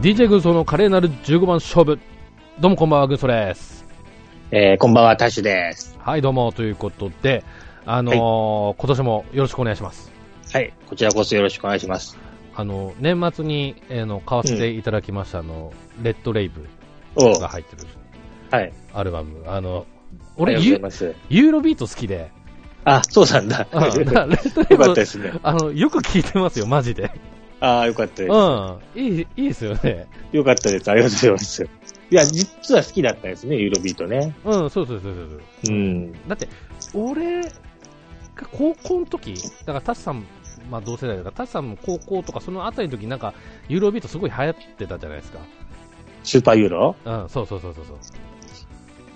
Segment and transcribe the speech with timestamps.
[0.00, 1.98] DJ 軍曹の華麗なる15番勝負。
[2.60, 3.84] どうもこんばんは、軍曹です。
[4.52, 5.98] えー、こんばんは、タッシュです。
[5.98, 7.42] はい、どうも、ということで、
[7.84, 10.12] あのー今年もよろしくお願いします。
[10.52, 10.72] はい。
[10.86, 12.16] こちらこそよろしくお願いします。
[12.54, 16.68] あの、年末に、えーの、買わせていただきました、あの、レッドレイブ
[17.16, 17.82] が入ってる
[18.52, 18.72] はい。
[18.94, 19.42] アルバム。
[19.48, 19.84] あの、
[20.36, 22.30] 俺、ユーロビート好きで、
[22.84, 23.66] あ、そうなんだ。
[23.72, 25.40] レッドレイブね。
[25.42, 27.10] あの、よく聞いてますよ、マジで。
[27.60, 28.32] ああ、よかったです。
[28.32, 28.78] うん。
[28.94, 30.06] いい、いいですよね。
[30.32, 30.90] よかったです。
[30.90, 31.68] ありがとうございます。
[32.10, 34.34] いや、実は好きだったんですね、ユーロビートね。
[34.44, 35.14] うん、そうそうそうそう
[35.66, 35.74] そう。
[35.74, 36.12] うん。
[36.28, 36.48] だって、
[36.94, 37.50] 俺が
[38.52, 40.24] 高校の時、だからタツさん、
[40.70, 43.34] まあ同世代だから、タツさんも高校とかそのあたりの時なんか、
[43.68, 45.40] ユーロビートすごい流行ってたじゃないですか。
[46.24, 46.96] スーパーユーロ？
[47.04, 47.96] うん、そうそうそうそうそう。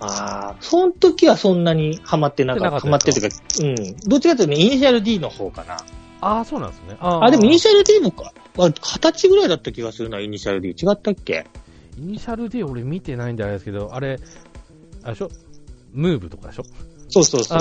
[0.01, 2.65] ああ、その時はそんなにハマってなかった。
[2.65, 4.09] なかったハマってるというか、うん。
[4.09, 5.77] どっちかというとね、イニシャル D の方かな。
[6.23, 6.95] ああ、そうなんですね。
[6.99, 8.31] あーあ、でもイニシャル D もか。
[8.57, 10.69] あ、二十歳ぐらいだった気がするな、イニシャル D。
[10.69, 11.45] 違ったっけ？
[11.97, 14.19] イニシャル D 俺見てないんであれですけど、あれ、
[15.03, 15.29] あれでしょ？
[15.93, 16.63] ムーブとかでしょ？
[17.09, 17.55] そうそうそ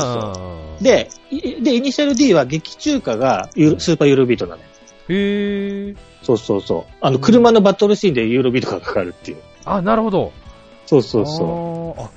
[0.81, 4.69] うで、いで、イニシャル D は劇中歌がユースーパーユーロビートなのよ。
[5.09, 5.97] へえ。
[6.23, 6.93] そうそうそう。
[7.03, 9.39] あの、車のバトルシーンでユーロビートがかかるっていう。
[9.67, 10.33] あ、なるほど。
[10.87, 12.11] そうそうそあーあ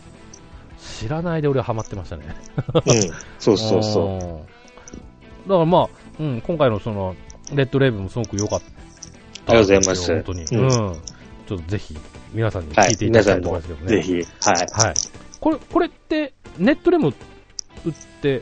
[0.99, 2.23] 知らないで俺はハマってましたね。
[2.73, 2.79] う。
[2.85, 3.01] うん。
[3.39, 4.37] そうそうそう ん
[5.47, 7.15] だからまあ、うん、今回のその、
[7.53, 8.65] レッドレイブもすごく良かった。
[9.53, 10.43] ありがとうございます本当に。
[10.43, 10.69] ううんん。
[10.69, 11.97] ちょっとぜひ、
[12.33, 12.73] 皆さんに。
[12.75, 13.97] 聞いていただきたいと思いますけどね。
[13.97, 14.13] ぜひ。
[14.13, 14.25] はい。
[14.85, 14.93] はい。
[15.39, 18.41] これ、これって、ネットでも売ってるん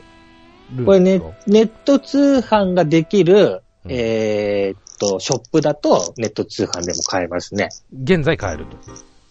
[0.78, 0.84] か？
[0.86, 7.68] これね、ネット通販ができる、うんえーっと、ショップだとネット通販でも買えますね。
[8.02, 8.76] 現在買えると。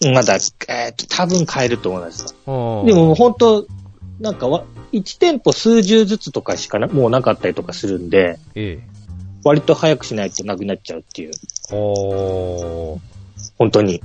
[0.06, 2.36] うんまだ、えーっと、多分買えると思います。
[2.46, 2.52] う
[2.84, 3.66] んでも、本当
[4.24, 8.88] なんかわ、1店舗数十ずつとかしかな、もうなかったりとかするんで、ええ。
[9.44, 11.32] 割と早くしないとなくなっちゃうっていう。
[11.74, 13.00] おー
[13.58, 14.02] 本当に。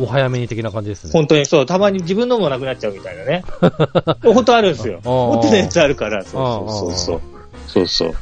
[0.00, 1.12] お早めに的な感じですね。
[1.12, 3.44] 本当にそう、たまに自分のもなくなっちゃうみたいなね。
[4.24, 5.00] 本当あるんですよ。
[5.04, 7.20] 持ってたやつあるから、そうそうそう。
[7.68, 8.14] そうそう。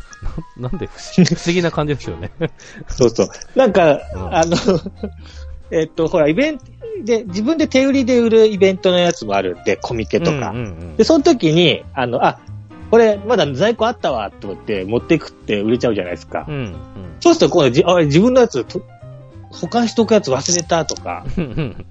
[0.60, 2.30] なんで不思議不思議な感じですよね。
[2.88, 3.28] そうそう。
[3.54, 4.56] なんか、うんあの、
[5.70, 6.64] えっと、ほら、イベント
[7.04, 10.50] で、自分で手売りで売るイベントのやつもあるんで、コミケとか。
[10.50, 12.40] うんうんうんで、その時に、あの、あ、
[12.90, 16.46] これ、まだ在庫あったわ、と思って持ってくって売れちゃうじゃないですか。
[16.48, 16.74] うん
[17.20, 18.80] そうすると、今度じあ、自分のやつと、
[19.50, 21.86] 保管しとくやつ忘れたとか、うんうん。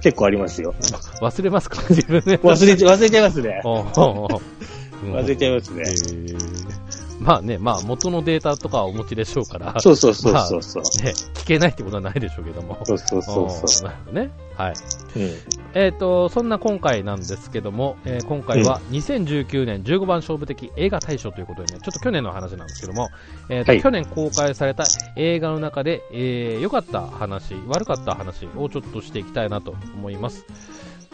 [0.00, 0.74] 結構ありますよ。
[1.20, 1.80] 忘れますか？
[1.88, 2.36] 自分で。
[2.38, 3.60] 忘れちゃ、忘れちゃいますね。
[3.64, 5.90] 忘れちゃいますねえ。
[5.90, 6.83] ー
[7.20, 11.04] まあね、まあ元のデータとかはお持ちでしょうから、そうそうそうそうそう。
[11.04, 12.78] ね、聞けないってことはないでしょうけども。
[12.84, 14.30] そうそうそうそおーなるほどね。
[14.56, 14.72] はい。
[15.16, 15.18] う。
[15.20, 15.30] うん。
[15.74, 23.08] えっ、と、そんな今回なんですけども、えー今回は2019年15番勝負的映画大賞ということでね、ちょっと去年の話なんですけども、
[23.48, 24.84] えーとはい去年公開された
[25.16, 30.44] 映画の中で、えー良かった話、悪かった話をちょっとしていきたいなと思います。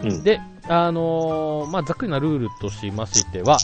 [0.03, 0.23] うん。
[0.23, 3.59] で、あのーまあ、ざっくりなルールとしましては、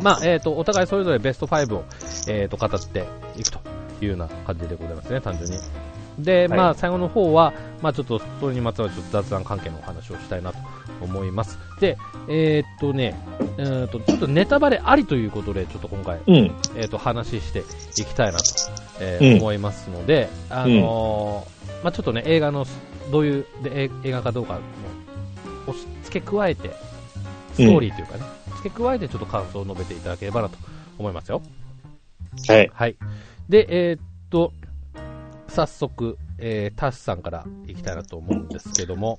[0.00, 1.84] まあ、えっ、と、お互いそれぞれベスト5を、
[2.28, 3.04] えっ、と、語って
[3.36, 3.58] いくと
[4.00, 5.58] いうような感じでございますね、単純に。
[6.18, 7.52] で、はいまあ、最後の方は、
[7.82, 10.58] まあ、ちょっと、それにまつわるちょっと雑談関係のお話をしたいなと
[11.00, 11.58] 思います。
[11.80, 11.96] で、
[12.28, 13.16] えっ、とね、
[13.58, 16.52] えーと、ちょっとネタバレありということで、ちょっと今回、うん。
[16.76, 17.64] えっ、と、話して
[18.00, 18.44] いきたいなと、
[19.00, 22.66] えーうん思いますので、あのーまあ、ちょっとね、映画の、
[23.10, 24.54] どういうでえ映画かどうか
[25.66, 25.74] の、
[26.04, 26.70] 付け加えて、
[27.54, 28.24] ストーリーというかね、
[28.60, 30.58] 付け加えてちょっと感想を述べていただければなと
[30.98, 31.40] 思いますよ。
[32.46, 32.70] はい。
[32.72, 32.96] はい。
[33.48, 34.52] で、えーっと、
[35.48, 39.18] 早速、えー、タスさんからいきたいなと思うんですけども、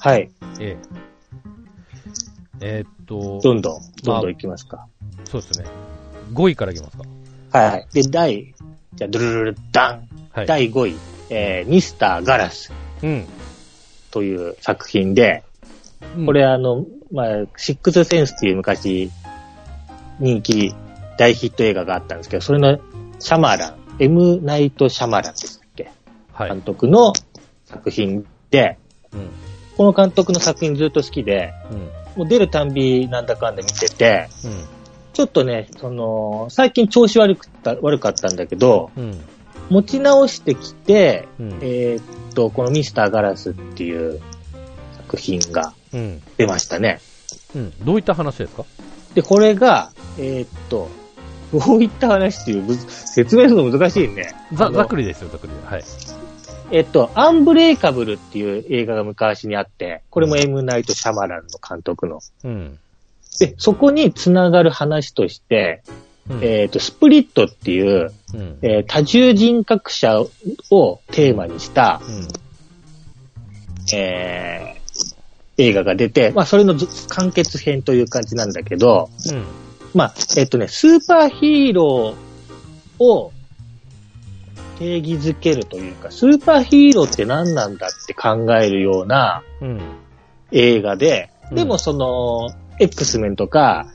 [0.00, 0.30] はい。
[0.60, 1.04] えー
[2.60, 4.86] えーっと、どんどん、どんどんいきますか。
[5.24, 5.66] そうですね。
[6.32, 7.04] 5位からいきますか。
[7.58, 7.86] はいはい。
[7.92, 8.54] で、第、
[8.94, 10.08] じゃあ、ドゥルルルダン。
[10.30, 10.46] はい。
[10.46, 10.96] 第5位、
[11.30, 12.72] えー、ミスターガラス
[13.02, 13.26] うん。
[14.10, 15.42] という作品で、
[16.16, 16.84] うんこれあの、
[17.14, 17.26] まあ、
[17.56, 19.10] シックスセンスっていう昔、
[20.18, 20.74] 人気
[21.16, 22.78] 大ヒット映画があったんですけど、それの
[23.20, 24.40] シャマラン、M.
[24.42, 25.92] ナイト・シャマランですっけ？
[26.32, 26.50] はい。
[26.50, 27.12] 監督の
[27.66, 28.78] 作品で、
[29.12, 29.30] うん。
[29.76, 31.78] この監督の作品ずっと好きで、うん。
[32.16, 34.64] もう出るたんびなんだかんだ見てて、うん。
[35.12, 39.20] ちょっとね、その、最近調子悪くった、悪かったんだけど、うん。
[39.70, 41.58] 持ち直してきて、うん。
[41.62, 44.20] えーっと、このミスターガラスっていう
[44.96, 45.83] 作品がうん。
[46.36, 47.00] 出ましたね。
[47.54, 47.84] うん。
[47.84, 48.64] どういった話ですか？
[49.14, 50.90] で、これが、えーっと、
[51.52, 54.34] どういった話っていう説明するの難しいね。
[54.52, 55.52] ざ、ざっくりですよ、ざっくり。
[55.64, 55.84] はい。
[56.72, 62.20] えっと、アンブレイカブルっていう映画が昔にあって、これもエムナイト・シャマランの監督の。
[62.42, 62.78] うん。
[63.38, 65.82] で、そこにつながる話として、
[66.28, 68.58] うんえっ、と、スプリットっていう、うん。
[68.62, 70.22] えー多重人格者
[70.70, 72.00] をテーマにした、
[73.94, 74.83] えー
[75.56, 79.44] 映画が出て、まあ、それのず完結編という感じなんだけど、うん。
[79.94, 83.32] まあ、えっ、とね、スーパーヒーローを
[84.78, 89.80] 定義づけるというか、スーパーヒーローって何なんだって考えるようなうん。
[90.50, 92.48] 映画で、うんでもその、
[92.80, 93.86] X メンとか、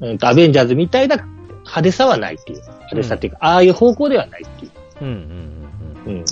[0.00, 0.18] うん。
[0.22, 2.60] アベンジャーズみたいな派手さはないっていう。
[2.60, 4.70] 派手さっていうか、ああいう方向ではないっていう。
[5.02, 5.08] うん。
[6.06, 6.14] うん。
[6.14, 6.22] うん。
[6.22, 6.24] っ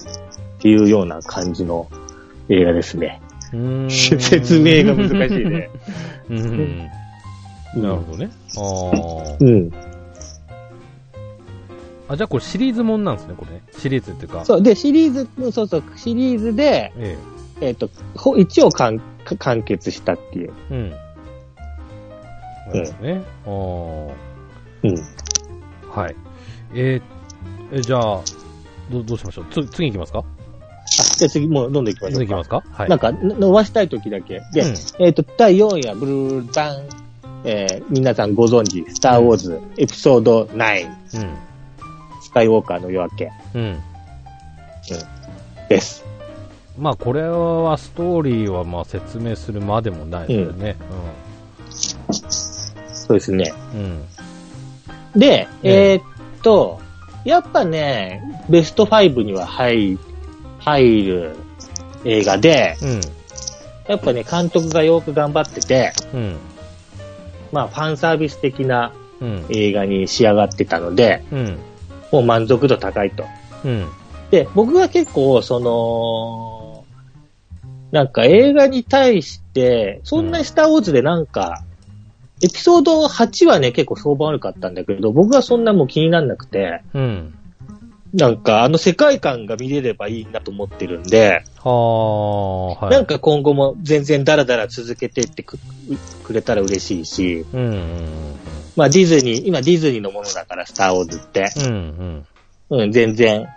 [0.61, 1.89] ていうような感じの
[2.49, 3.21] 映画ですね。
[3.53, 3.57] う
[3.87, 3.91] ん。
[3.91, 5.71] 説明が難しいね。
[6.31, 6.79] うん。
[7.75, 8.31] なるほどね。
[8.59, 8.61] あ
[9.41, 9.71] うん。
[12.09, 12.13] あ。
[12.15, 13.63] あ、じゃあこれシリーズもんなんですね、これね。
[13.79, 14.45] シリーズっていうか。
[14.45, 14.63] そう。
[14.63, 17.17] で、シリーズ、うんそうそう、シリーズで、え
[17.61, 19.01] えっ、と、ほ一応完
[19.39, 20.53] 完結したっていう。
[20.71, 20.75] え。
[20.75, 20.91] うん。
[20.91, 23.23] なるほどね。
[23.47, 23.51] あ
[24.89, 24.99] うん。
[25.95, 26.01] あ。
[26.01, 26.17] はい。
[26.75, 28.21] えー、え、じゃあ、
[28.91, 29.47] どどうしましょう？
[29.51, 30.19] つ次行きますか？
[30.21, 30.25] あ、
[31.19, 32.27] じゃあ次、もうどんどきましょうか。
[32.27, 32.63] 次行きますか？
[32.73, 32.89] はい。
[32.89, 34.43] なんか、の伸ばしたい時だけ。
[34.53, 36.83] で、うんえっ、と、第4夜、ブルーバン、
[37.45, 40.93] えー、皆さんご存知、スターウォーズ、エピソード9、うん。
[42.23, 43.81] スカイウォーカーの夜明けうん。
[45.69, 46.05] です。
[46.79, 50.77] まあ、これは、ストーリーは、まあ、説明するまでもないですよね。
[52.89, 53.53] そうですね。
[53.75, 53.81] うん。
[55.15, 55.21] うん。
[55.21, 56.03] で、ええーっ
[56.43, 56.81] と、
[57.25, 59.99] やっぱね、ベスト5には入、
[60.65, 61.37] 入る
[62.05, 63.01] 映画で、うん。
[63.89, 66.37] やっぱね、監督がよく頑張ってて、うん。
[67.53, 68.93] まあ、ファンサービス的な。
[69.51, 71.59] 映画に仕上がってたので、うん。
[72.11, 73.25] もう満足度高いと。
[73.65, 73.89] うん。
[74.31, 76.85] で、僕は結構、その、
[77.93, 81.63] なんか映画に対して、そんなスターウォーズでなんか、
[82.43, 87.35] エピソード8はね、結構評判悪かったんだけど、僕はそんなもう気になんなくて、うん。
[88.13, 92.91] なんかあの世界観が見れればいいなと思ってるんで、はい。
[92.91, 95.59] なんか今後も全然ダラダラ続けてってく
[96.25, 97.61] くれたら嬉しいし、うん。
[97.61, 98.37] うん。
[98.77, 101.51] まあディズニー、今ディズニーのものだから、スターウォーズって。
[101.65, 102.27] うん。
[102.71, 102.83] うん。
[102.83, 103.49] うん、全然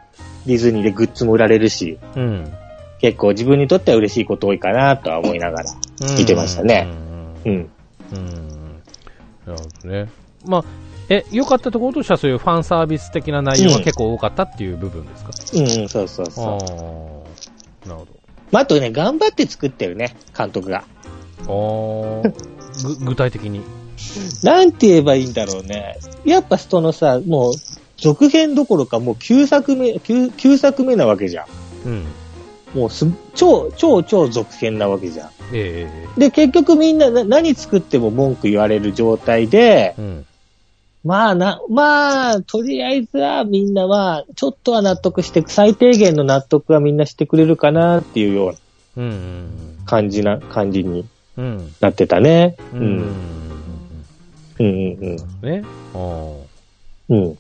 [0.46, 2.54] ディズニーでグッズも売られるし、うん。
[3.02, 5.72] 結構自分にとっては嬉しいこと多いかなとは思いながら。
[5.72, 6.18] うん。
[6.18, 6.88] 見てましたね
[7.46, 7.52] うん。
[7.52, 7.70] うん。
[8.14, 8.82] うん。
[9.46, 10.10] なるほどね。
[10.46, 10.66] まあ、
[11.10, 16.46] え、良かったところとしてはそういうファンサービス的な内容が結構多かったっていう部分ですか、うん、うん、そうそうあそう。
[17.86, 18.08] あ、なるほ
[18.52, 20.84] まあ、あとね、頑張って作ってるね、監督が。
[21.46, 22.24] ど。
[22.24, 22.32] ああ、
[23.00, 23.62] ぐ、具体的に？
[24.44, 25.98] なんて言えばいいんだろうね。
[26.26, 27.54] やっぱそのさ、もう、
[27.98, 31.48] 続編どころかもう9作目、9, 9作目なわけじゃん。
[31.86, 32.06] うん。
[32.74, 33.06] もうす、
[33.36, 35.30] 超、超、超続編なわけじゃん。
[35.54, 35.88] え
[36.18, 40.26] えで、結局みんなな何作っても文句言われる状態で、うん。
[41.06, 48.56] まあな、まあ、とりあえずはみんなは、ちょっとは納得して、最低限の納得はみんなしてくれるかなっていうよ
[48.98, 49.06] うな。
[49.86, 51.06] 感じな、感じに
[51.38, 51.74] うん。
[51.80, 52.56] なってたね。
[52.74, 52.78] う。
[52.78, 53.02] うんん。
[54.58, 55.64] うんうんね。
[55.94, 55.98] あ
[57.10, 57.22] うん。
[57.22, 57.38] うん。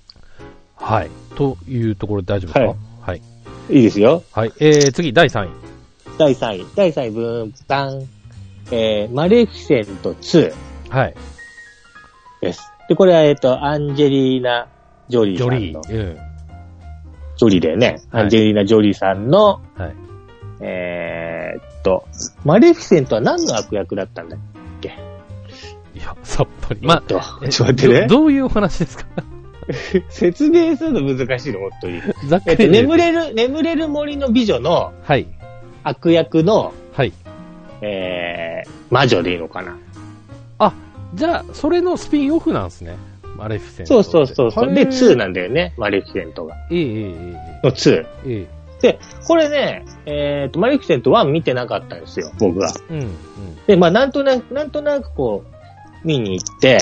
[0.77, 0.85] あ。
[0.93, 1.09] はい。
[1.35, 2.65] というところで大丈夫ですか？
[2.67, 3.21] はいはい。
[3.75, 4.21] いいですよ。
[4.31, 4.53] はい。
[4.59, 5.49] えー、次、第3位。
[6.19, 6.65] 第3位。
[6.75, 8.03] 第3位、分担。
[8.69, 10.53] えー、マレフィセント2
[10.89, 11.15] はい。
[12.41, 12.61] です。
[12.89, 14.67] で、これは、えっ、と、アンジェリーナ・
[15.09, 15.81] ジョリージョさんの。
[15.81, 16.07] リー。
[16.07, 16.17] うん。
[17.37, 17.87] ジョリーだよね。
[18.11, 19.95] はいアンジェリーナ・ジョリーさんの、はい。
[20.61, 22.05] えーっと、
[22.45, 24.39] マレフィセントは何の悪役だったんだっ
[24.81, 24.89] け？
[25.93, 26.79] いや、さっぱり。
[26.81, 28.07] まあ、えっと、えちょっと待ってね。
[28.07, 29.05] どどういうお話ですか？
[30.09, 31.95] 説明するの難しいの、本当に。
[31.95, 32.69] えっと、ざっくり。
[32.69, 35.27] 眠れる、眠れる森の美女のはい。
[35.83, 37.11] 悪役の、はい。
[37.81, 39.77] えー、魔女でいいのかな？
[41.15, 42.97] じゃあ、それのスピンオフなんですね。
[43.37, 44.03] マレフィセント。
[44.03, 44.73] そうそうそうそう。
[44.73, 45.25] で、2な。
[45.25, 46.55] なんだよね、マレフィセントが。
[46.71, 46.83] えええ
[47.63, 47.93] えの2。
[47.93, 52.71] えええで、これね、えーっと、マレフィセント1見てなかったんですよ、僕は。
[52.91, 53.01] えうん。
[53.01, 53.09] うん。
[53.65, 55.43] で、まあ、なんとなく、なんとなくこ
[56.03, 56.79] う、見に行って、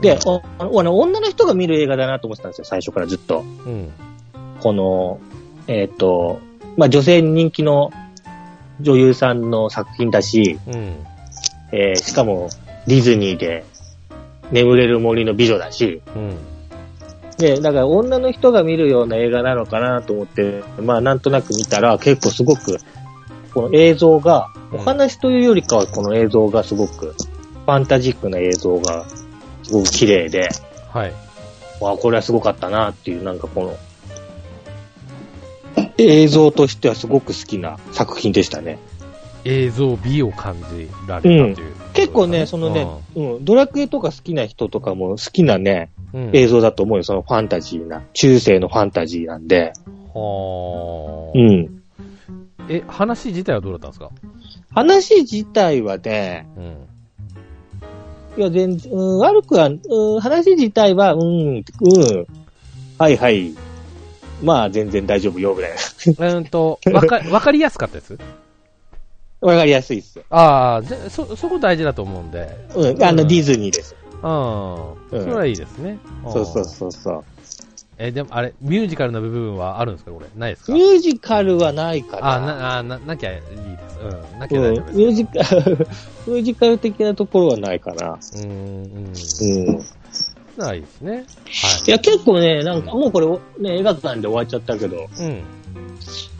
[0.00, 3.40] で、おおあの女の人が見る映画だなと思ってたんですよ、最初からずっと。
[3.40, 3.90] うん。
[4.60, 5.20] この、
[5.66, 6.38] えっ、と、
[6.76, 7.90] まあ、女性に人気の
[8.80, 11.06] 女優さんの作品だし、うん。
[11.72, 12.48] えーしかも
[12.86, 13.64] ディズニーで
[14.50, 16.36] 眠れる森の美女だし、うん。
[17.38, 22.78] で、だから女の人が見るような映画なのかなと思って、まあなんとなく見たら結構すごく、
[23.52, 29.06] この映像が、うんお話というよりかはこの映像がすごく、ファンタジックな映像が
[29.62, 30.48] すごく綺麗で、
[30.92, 31.12] はい。
[31.80, 33.78] わあ、これはすごかったなっていう、なんかこ
[35.76, 38.78] の、映像としてはすごく好きな作品でしたね。
[39.44, 46.30] 映像美を感じられたという、結構ね、そのね、うん、ドラクエとか好きな人とかも好きなね、うん。
[46.32, 47.04] 映像だと思うよ。
[47.04, 49.72] そのファンタジーな、中世のファンタジーなんで。
[50.12, 51.38] はあ。
[51.38, 51.82] うん。
[52.68, 54.10] え、話自体はどうだったんですか？
[54.72, 56.76] 話自体はね、うん。
[58.36, 61.64] いや、全然、うん、悪くは、うん、話自体は、うん、うん、
[62.98, 63.54] はいはい。
[64.42, 65.76] まあ、全然大丈夫よ、ぐらいな。
[66.28, 68.18] うーんと、わか、わかりやすかったです
[69.46, 70.20] わかりやすいっす。
[70.30, 72.48] ああ、じゃそ、そこ大事だと思うんで。
[72.74, 73.94] うん、あの、ディズニーです。
[74.22, 74.92] うん。
[74.92, 75.98] うんそれはいいですね。
[76.32, 77.24] そうそううんそうそう。
[77.98, 80.26] え、でもあれ、ミュージカルの部分はあるんですかこれ？
[80.36, 80.72] ないですか？
[80.72, 82.34] ミュージカルはないかな。
[82.34, 83.46] あな、あな、なきゃいいで
[83.90, 83.98] す。
[84.32, 84.38] うん。
[84.38, 84.98] なきうんゃ大丈夫です。
[84.98, 85.88] ミュージカル、
[86.26, 88.12] ミュージカル的なところはないかな。
[88.12, 88.46] うーん、う
[89.00, 89.12] ん。
[89.68, 89.84] うん。
[90.56, 91.12] ないですね。
[91.12, 91.20] は
[91.86, 93.26] いや、結構ね、なんか、もうこれ、
[93.70, 95.00] ね、映画館で終わっちゃったけど、い。
[95.20, 95.42] うん。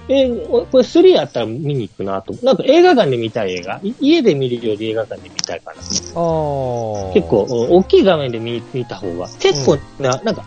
[0.09, 2.35] えーこれ3やったら見に行くなと。
[2.43, 3.81] なんか映画館で見たい映画？
[3.83, 5.77] い家で見るより映画館で見たいかな。
[5.81, 9.29] 結構、うん大きい画面で見見た方が。
[9.41, 10.45] 結構な、なんか、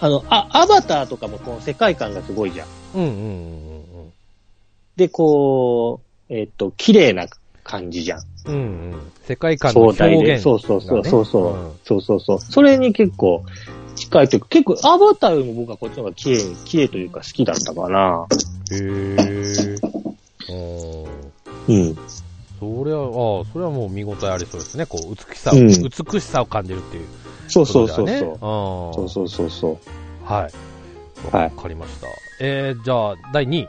[0.00, 2.68] あの、あ、アバターとかもこの世界観がすごいじゃん。
[2.94, 4.12] うんうんうんうん
[4.96, 7.26] で、こう、えっ、と、綺麗な
[7.64, 8.20] 感じじゃん。
[8.46, 8.54] うん。
[8.54, 8.64] うんう
[8.96, 9.12] ん。
[9.24, 10.38] 世界観の壮表現、大で。
[10.38, 12.38] そうそうそう、そうそう、うんそうそうそう。
[12.40, 13.42] それに結構
[14.02, 18.26] 近いというか、結構アバターよりも僕はこっちの方が綺麗に、綺麗というか好きだったかな。
[18.70, 19.76] へえ。
[21.68, 21.74] うん。
[21.74, 21.96] うん。
[22.58, 24.86] それは、ああ、それはもう見応えありそうですね。
[24.86, 27.06] こう、美しさを、うん美しさを感じるっていう
[27.48, 28.38] そうそうそうそう。
[28.94, 29.78] そうそうそうそう。
[30.24, 30.42] はい。
[31.30, 32.08] はいわかりました。
[32.40, 33.68] えー、じゃあ、第2位。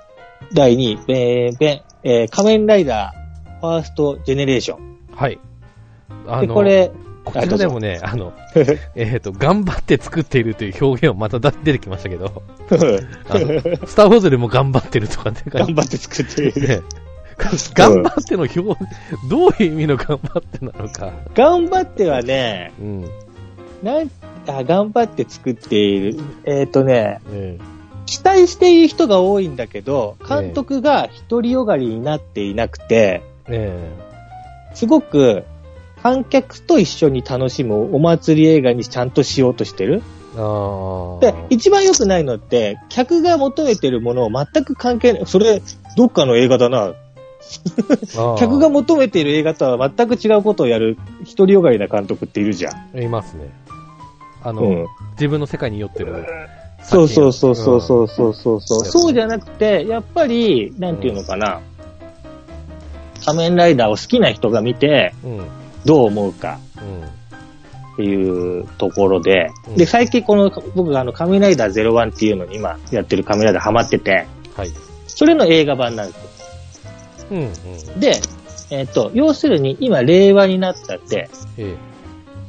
[0.53, 4.97] 第2位、えー、べえー仮面ライダー、ファーストジェネレーション。
[5.15, 5.39] はい。
[6.27, 6.91] あで、これ、
[7.23, 8.33] こちらでもね、あの、
[8.95, 12.43] えっ、と、頑張って作っているという表現をまただ出てきましたけど、
[13.29, 16.67] あのスター・ウォーズでも頑張ってるとかね、頑張って作ってる。
[16.67, 16.81] ね。
[17.73, 18.61] 頑張っての表、
[19.29, 21.11] どういう意味の頑張ってなのか。
[21.33, 23.05] 頑張ってはね、うん。
[23.81, 24.11] なん
[24.45, 26.19] あ頑張って作っている。
[26.45, 27.57] えっ、とね、え
[28.05, 33.91] 期待している人が多いんだけど、監督が独りよがりになっていなくて、え。
[34.73, 35.43] すごく
[36.03, 40.03] 観客と一緒に楽しむお祭り映画にちゃんとしようとしてる。
[41.21, 45.25] で、一番良くないのって、客が求めてるものを全く関係ない。
[45.25, 45.61] それ、
[45.95, 46.93] どっかの映画だな。
[48.37, 50.97] 客が求めている映画とは全く違うことをやる
[51.37, 53.01] 独りよがりな監督っているじゃん。
[53.01, 53.49] いますね。
[54.43, 56.25] あの、うん、自分の世界に酔ってる。
[56.83, 58.55] そうそうそうそうそうそうそう。
[58.57, 61.61] うん、そうじゃなくて、やっぱり、なんていうのかな。
[63.15, 65.87] うん、仮面ライダーを好きな人が見て、うんうん。
[65.87, 67.03] どう思うかうん。
[67.93, 74.25] っていうところで、うんで、最近この、僕があの、仮面ライダー01っていうのに今やってる仮面ライダーハマってて、
[74.55, 74.69] はい。
[75.07, 77.29] それの映画版なんですよ。
[77.31, 77.37] うん。
[77.39, 77.99] うん。
[77.99, 78.19] で、
[78.71, 81.75] えっ、と、要するに今令和になったって、え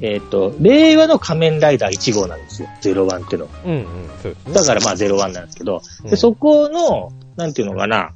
[0.00, 2.68] えっ、と、令和の仮面ライダー1号なんですよ。
[2.82, 3.48] 01っていうの。
[3.64, 3.86] えうんうん。
[4.22, 4.52] そうね。
[4.52, 8.12] だからまあ01なんですけど、うんで、そこの、なんていうのかな、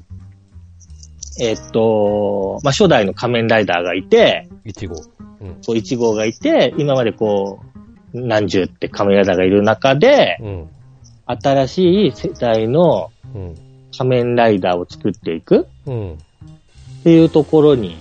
[1.40, 4.95] えっ、と、まあ初代の仮面ライダーがいて、1号。
[5.40, 5.59] うん。
[5.61, 7.61] そう1号がいて、今までこ
[8.14, 10.68] う、何十って仮面ライダーがいる中で、うん。
[11.26, 13.54] 新しい世代のうん。
[13.97, 16.12] 仮面ライダーを作っていくうん。
[16.12, 16.16] っ
[17.02, 17.97] ていうところに、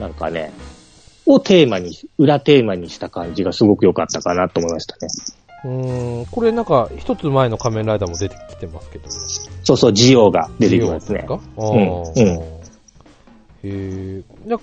[0.00, 0.52] なんかね、
[1.26, 5.08] をテーマに、裏テーマにした感じがすごく良かったかなと思いましたね。
[5.64, 9.10] うーん、これなんか、一つ前の仮面ライダーも出てきてますけど。
[9.64, 11.32] そうそう、ジオが出てきますねジ。
[11.32, 12.58] オですかあうんーうん
[13.64, 14.22] へえ。
[14.46, 14.56] な、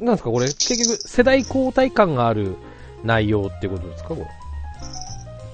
[0.00, 2.56] なんですかこれ、結局、世代交代感がある
[3.04, 4.10] 内容ってことですか？
[4.10, 4.26] これ。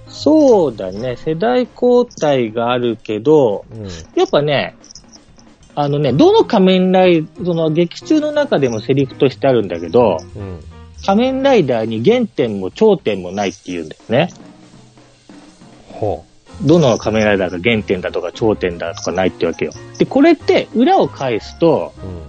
[0.09, 3.85] そうだね、世代交代があるけど、うん。
[4.17, 4.75] やっぱね、
[5.75, 10.61] あのね、どの仮面ライ、その劇中の中でもセリフとしてあるんだけど、うん。
[11.07, 14.31] 仮面ライダーに原点も頂点もないっていうんだよね。
[16.01, 16.23] は
[16.63, 19.73] どの仮面ライダーが原点だとか頂点だとかないってわけよ。
[19.99, 22.29] で、これって裏を返すと、あ。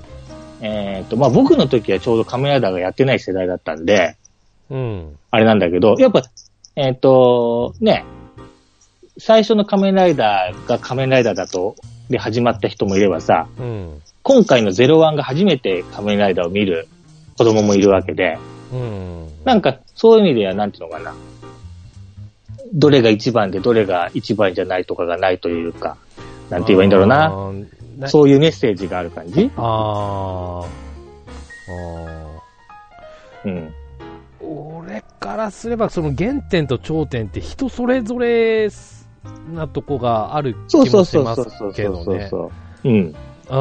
[0.62, 4.18] えっ、と、まあ、僕の時はちょうど仮面ライダーがやってない世代だったんで、
[4.70, 4.78] うん。
[4.78, 5.18] うん。
[5.32, 6.22] あれなんだけど、やっぱ、
[6.76, 8.06] えっ、と、ね、
[9.18, 11.76] 最初の仮面ライダーが仮面ライダーだと、
[12.10, 14.02] で始まった人もいればさ、うん。
[14.24, 16.88] 今回の01が初めて仮面ライダーを見る
[17.38, 18.38] 子供もいるわけで、
[18.74, 19.28] うん。
[19.46, 21.14] なんかそういう意味ではなんていうのかな。
[22.74, 25.98] どれが一番でどれが一番じゃないとかがないというか、
[26.50, 28.10] なんて言えばいいんだろうな。
[28.10, 30.66] そういうメッセージがある感じあー。
[30.66, 32.42] あ
[33.46, 33.52] うん。
[33.56, 33.72] ー
[34.42, 38.70] 俺からすれば、その原点と頂点って人それぞれ
[39.54, 42.04] なとこがある気もしますそうそうそうけどね。
[42.04, 42.52] そうそ
[42.84, 42.90] う。
[42.90, 43.16] うん。
[43.50, 43.56] ああ、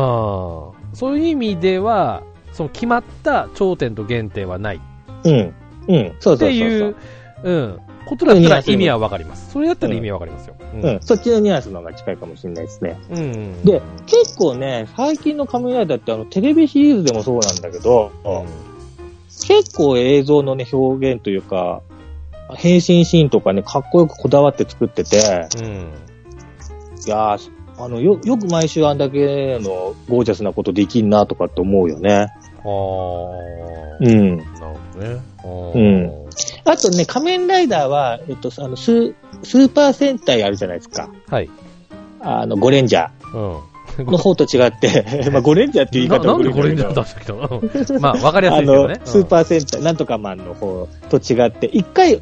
[0.95, 2.23] そういう意味では、
[2.53, 4.81] その決まった頂点と原点はない
[5.25, 5.55] うん。
[5.89, 6.15] うん。
[6.21, 6.49] そうっそうそうそう。
[6.49, 6.97] ていう、
[7.43, 9.51] うん、ことだったら意味はわかります。
[9.51, 10.55] それだったら意味はわかりますよ。
[10.75, 12.99] ううん、そっちのニュアンスの方が近いかもしれないですね。
[13.11, 13.65] うん。
[13.65, 18.47] で、結構ね、最近の仮面ライダーってあの、テレビシリーズでもそうなんだけど、うん、
[19.47, 21.83] 結構映像のね、表現というか、
[22.55, 25.93] 変身シーンとかね、かっこよくこだわって作ってて、うん。
[27.07, 32.29] いやー、あの、よ、よく毎週あんだけのゴージャスなことできんなとかって思うよね。
[32.59, 33.97] ああ。
[34.01, 34.37] うん。
[34.37, 34.49] なる
[35.39, 36.23] ほどね。
[36.25, 36.29] うん
[36.65, 41.11] あとね、仮面ライダーは、えっと、あの、ススーパー戦隊あるじゃないですか。
[41.29, 41.51] はい。
[42.21, 43.57] あの、ゴレンジャうん。
[44.05, 52.21] ーの方と違って、 まあ、ゴレンジャーっていう言い方ななんでこれに古いんだ出したけど、うん まあ、わかりやすあいけどね。、のスーパー戦隊、なんとかマンの方と違って、一回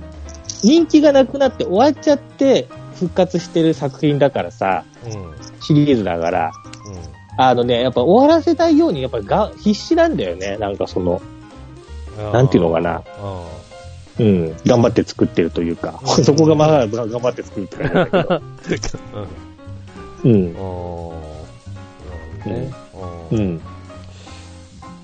[0.62, 5.12] 人気がなくなって終わっちゃって復活してる作品だからさ、うん。
[5.12, 5.34] うん。
[5.60, 6.52] シリーズだから、
[7.36, 10.56] あのね、やっぱ終わらせたいように、やっぱりが必死なんだよね。
[10.58, 11.20] なんかその、
[12.18, 12.32] うん。
[12.32, 13.02] なんていうのかな。
[14.18, 18.40] ううん、頑張って作ってるというか、うんそこがまあ、頑張って作ってるんだけど。
[20.24, 20.28] ん。
[20.28, 20.52] うん、
[22.50, 22.72] ね。
[23.30, 23.60] ううんん、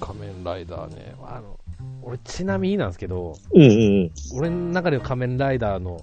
[0.00, 1.14] 仮面ライダーね。
[1.26, 1.58] あの、
[2.02, 6.00] 俺ちなみになんですけど、うん、うん、俺の中での仮面ライダーの、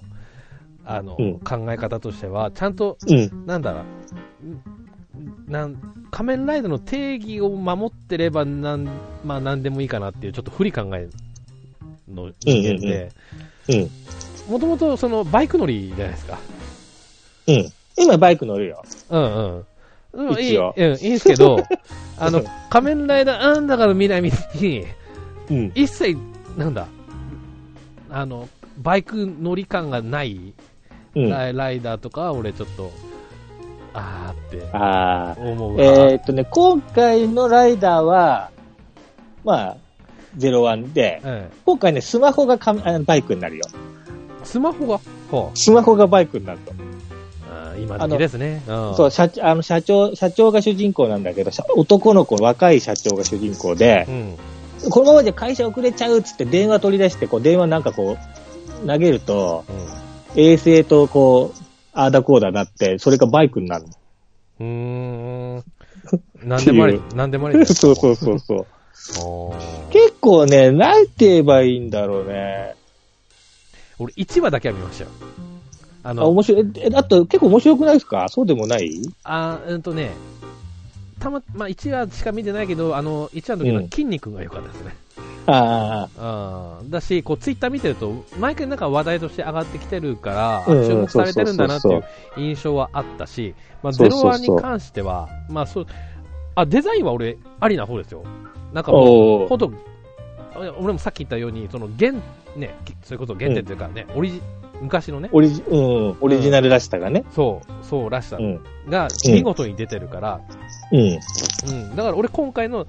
[0.84, 3.84] あの、うん考え方としては、ちゃんと、うん、なんだろう、
[5.48, 5.76] なん
[6.10, 8.88] 仮面ライダーの定義を守ってればなん、
[9.24, 11.08] まあ何でもいいかなっていう、ちょっと不利考え
[12.08, 13.12] の人間で、
[13.68, 13.90] うん、
[14.52, 16.38] もともとそのバイク乗りじゃないですか。
[17.46, 17.72] うん。
[17.96, 18.82] 今バイク乗るよ。
[19.10, 19.66] うんうん。
[20.12, 21.58] うん、いい、うん、いいんですけど、
[22.18, 24.20] あの、仮面ライダーアンダーの未来
[24.60, 24.84] に、
[25.50, 26.16] うん、一切、
[26.56, 26.88] なんだ、
[28.10, 28.48] あの、
[28.78, 30.54] バイク乗り感がない
[31.14, 31.28] うん。
[31.28, 32.92] ライライダーとかは俺ちょっと、
[33.94, 35.40] あーってああ。
[35.40, 35.82] 思うわ。
[35.84, 38.50] えーっとね、今回のライダーは、
[39.44, 39.76] まあ、
[40.38, 43.64] 01で、え今回ね、スマホがかあのバイクになるよ。
[44.42, 46.72] えスマホが、はスマホがバイクになると。
[47.50, 48.62] あ、今時ですね。
[48.66, 54.90] うんそう、社長、あの、社長、社長が主人公なんだけど、社男の子、若い社長が主人公でう、ん。
[54.90, 58.16] このままじゃ会社遅れちゃうっつって電話取り出して、こう、電話なんかこ
[58.84, 59.64] う、投げると、
[60.36, 61.69] 衛星とこう、
[62.04, 63.90] あーだこうだなって、それがバイクになるの。
[64.60, 64.66] うん。
[65.56, 66.48] うーん。
[66.48, 67.66] なんでもあり、なんでもあり。
[67.66, 69.92] そうそうそうそう。
[69.92, 72.74] 結構ね、なんて言えばいいんだろうね。
[73.98, 75.10] 俺1話だけは見ましたよ。
[76.02, 76.66] ああ、の、面白い。
[76.76, 78.28] え、あと結構面白くないですか？
[78.30, 79.02] そうでもない？
[79.24, 80.12] あーうんとね、
[81.18, 84.96] たま、まあ、1話しか見てないけど、あの、1話の時の筋肉が良かったですね。
[85.46, 86.90] ああ、うん。
[86.90, 92.04] だし、こう、ツイッター見てると、毎回なんか話題として上がってきてるから、うんうん注目されてるんだなっていそうう
[92.40, 95.86] 印象はあったし、まあ、ゼそうそワンに関しては、まあ、そう、
[96.54, 98.22] あ、デザインは俺、ありな方ですよ。
[98.72, 99.72] なんかもう、おーほんと、
[100.54, 102.12] あ俺もさっき言ったように、その原、
[102.56, 104.42] ね、それこそ原点というかね、オリジ、
[104.80, 107.24] 昔のね、オリジ、うん、オリジナルらしさがね。
[107.34, 108.60] そう、そうらしさうん。
[108.88, 110.40] が見事に出てるから、
[110.92, 111.18] うん。
[111.70, 112.86] うん、だから俺今回の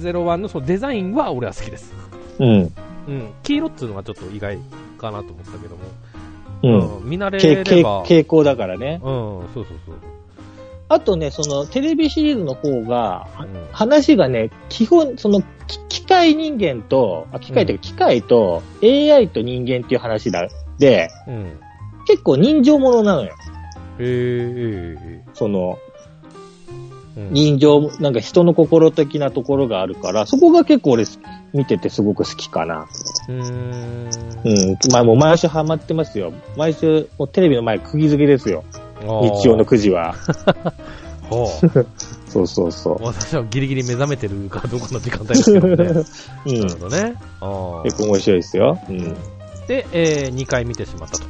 [0.00, 1.92] 01のそのデザインは俺は好きです。
[2.38, 2.72] うん。
[3.08, 4.58] うん、黄色っていうのがちょっと意外
[4.98, 5.82] かなと思ったけども、
[6.62, 6.96] うん。
[7.02, 9.00] うん見慣れけければ、傾向だからね。
[9.02, 9.94] うん、そうそうそう。
[10.88, 20.48] あとね、その、テレビシリーズの方が、うん話がね、基本、その、き機械人間と、あ機械というか、機械と AI と人間っていう話だ。
[20.78, 21.60] で、うん。
[22.06, 23.34] 結構人情ものなのよ。
[23.98, 25.78] えー、えその、
[27.16, 31.04] 人情、なんか人の心的なところがあるから、そこが結構俺
[31.52, 32.86] 見ててすごく好きかな。
[33.28, 34.10] うーん。
[34.44, 34.92] うん。
[34.92, 36.32] まあもう毎週ハマってますよ。
[36.56, 38.64] 毎週、もうテレビの前釘付けですよ。
[39.00, 40.14] 日曜の9時は。
[41.30, 41.86] ほう
[42.28, 45.74] そうそうそ私はギリギリ目覚めてるかどうかの時間帯ですけどね。
[45.84, 46.04] う。
[46.46, 46.72] うんなる。
[46.74, 47.14] ほどね。
[47.84, 48.78] 結構面白いですよ。
[48.88, 49.14] うん。
[49.66, 51.24] で、えー、2回見てしまったと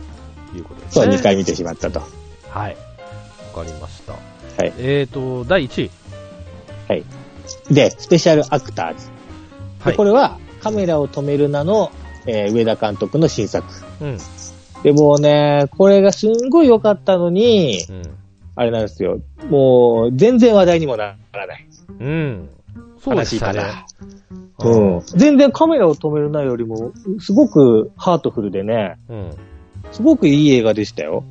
[0.56, 1.16] いうことですそう、ね。
[1.16, 2.00] 2回見てしまったと。
[2.48, 2.76] はい。
[3.54, 4.14] わかりました。
[4.58, 4.72] はい。
[4.78, 5.90] えーと、第1位。
[6.88, 7.04] はい。
[7.70, 9.06] で、スペシャルアクターズ。
[9.80, 9.92] はい。
[9.92, 11.90] でこれは、カメラを止めるなの、
[12.26, 13.66] えー上田監督の新作。
[14.00, 14.18] うん。
[14.82, 18.02] でもね、これがすんごい良かったのに、うん。
[18.56, 19.20] あれなんですよ。
[19.48, 21.66] もう、全然話題にもならない。
[22.00, 22.48] うん。
[23.02, 24.68] そうでしたね悲しいか。
[24.68, 25.00] うん。
[25.06, 29.30] 全然カメラを止めるなよりも、すごくハートフルでね、うん。
[29.92, 31.24] すごくいい映画でしたよ。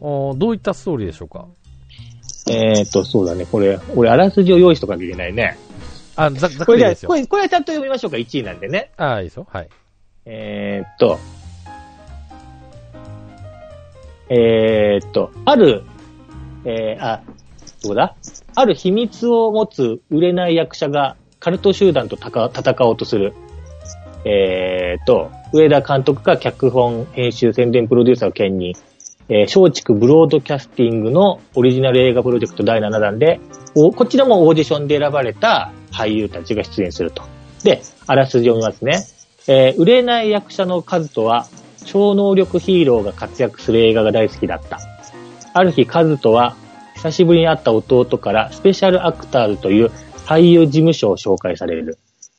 [0.00, 1.46] あーどういったストーリーでしょうか？
[2.50, 3.46] えーっと、そうだね。
[3.46, 5.58] これ、俺、あらすじを用意しとかなきゃいけないね。
[6.16, 7.14] あ、ざざっこれじゃあ、くりですよこ。
[7.14, 8.16] れ、これはちゃんと読みましょうか。
[8.16, 8.90] 1位なんでね。
[8.96, 9.46] あいいですよ。
[9.50, 9.68] はい。
[10.26, 11.18] えーっと、
[14.28, 15.82] えーっと、ある、
[16.64, 17.22] えー、あ、
[17.82, 18.14] どこだ？
[18.54, 23.34] ある秘密を持つ売れない役者がカルト集団とたか戦おうとする。
[24.24, 28.74] えーと、上田監督が脚本、編集、宣伝プロデューサーを兼任、
[29.34, 33.40] えー、松竹ブロードキャスティングのオリジナル映画プロジェクト第7弾で、
[33.74, 37.22] こちらもオーディションで選ばれた俳優たちが出演すると。
[37.64, 39.06] で、あらすじを見ますね。
[39.48, 41.46] えー、売れない役者の数とは、
[41.86, 44.80] 超能力ヒーローが活躍する映画が大好きだった。
[45.54, 46.54] ある日、カズトは、
[46.96, 49.90] 久しぶりに会った弟からスペシャルアクターズという
[50.26, 51.98] 俳優事務所を紹介される。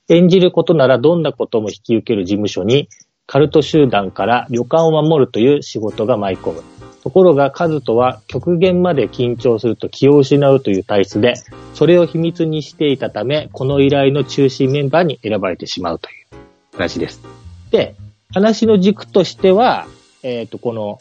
[0.10, 2.88] 演じることならどんなことも引き受ける事務所に、
[3.26, 6.62] カルト集団から旅館を守るという仕事が舞い込む。
[7.04, 11.34] ところが、カズトは極限まで緊張すると気を失うという体質で、
[11.74, 16.38] それを秘密にしていたため、この依頼の中心メンバーに選ばれてしまうという
[16.78, 17.22] 話です。
[17.72, 17.96] で、
[18.34, 19.86] 話の軸としては、
[20.24, 21.00] えっ、ー、と、この、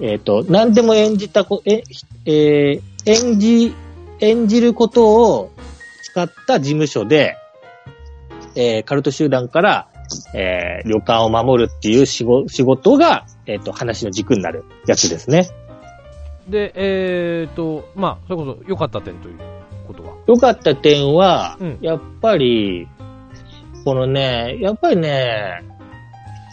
[0.00, 1.82] えっ、ー、と、何でも演じたこ、え、
[2.24, 3.74] えー、演じ、
[4.20, 5.52] 演じることを
[6.02, 7.36] 使った事務所で、
[8.54, 9.88] え、カルト集団から、
[10.34, 15.48] え、旅館を守るっていう仕事が、えっ、ー、と、話の軸になるやつですね。
[16.48, 19.38] で、えっ、ー、と、まあ、それこそ良かった点という
[19.86, 20.14] ことは？
[20.26, 22.88] 良かった点は、うん、やっぱり、
[23.84, 25.62] このね、やっぱりね、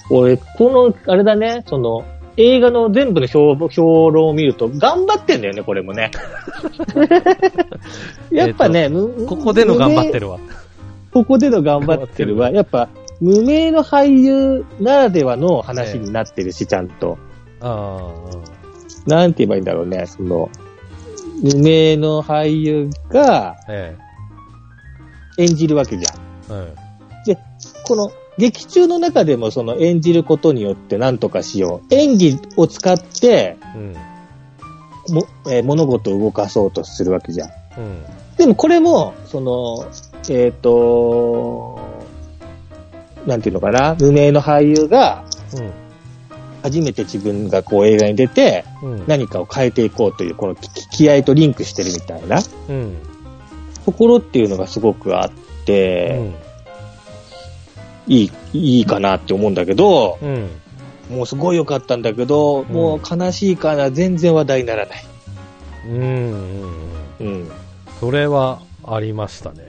[0.09, 2.05] 俺、この、あれだね、その、
[2.37, 6.09] 映画の全部の評評論を見ると、頑張ってんだよね、これもね。
[8.31, 8.89] やっぱね、
[9.27, 10.39] ここでの頑張ってるわ。
[11.11, 12.87] ここでの頑張ってるは、やっぱ、
[13.21, 17.17] 無名の俳優ならではの話になってるし、ちゃんと。
[17.61, 18.13] あ
[19.05, 19.09] あ。
[19.09, 20.49] なんて言えばいいんだろうね、その、
[21.41, 23.57] 無名の俳優が、
[25.37, 26.75] 演じるわけじゃん。
[27.25, 27.37] で、
[27.85, 31.93] この、劇中の中でもその演じることによって何とかしよう。
[31.93, 33.93] 演技を使って、うん、
[35.13, 37.49] もえー、物事を動かそうとするわけじゃん。
[37.77, 38.03] うん、
[38.37, 39.85] でもこれも、その、
[40.29, 41.79] えっ、ー、と、
[43.29, 45.71] なんていうのかな、無名の俳優が、うん、
[46.63, 48.65] 初めて自分がこう映画に出て、
[49.07, 50.55] 何かを変えていこうという、この
[50.91, 52.97] 気合とリンクしてるみたいな、うん、
[53.85, 55.31] ところっていうのがすごくあっ
[55.65, 56.19] て、
[58.07, 60.49] いい、いいかなって思うんだけど、うん、
[61.09, 65.05] もうすごい良かったんだけど、うん、もう悲しいから全然話題にならない。
[65.87, 66.33] うん。
[67.19, 67.51] うん。
[67.99, 69.68] それはありましたね。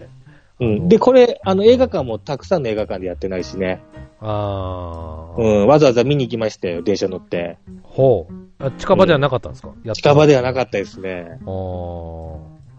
[0.61, 0.89] うん。
[0.89, 3.83] で、これ、あの、映画館もたくさんの映画館でやってないしね。
[4.21, 5.41] ああ。
[5.41, 7.59] うん、わざわざ見に行きましたよ、電車乗って。
[7.83, 8.65] ほう。
[8.65, 11.27] あ近場ではなかったんですか、うん、近場ではなかったですね。
[11.31, 11.51] ああ。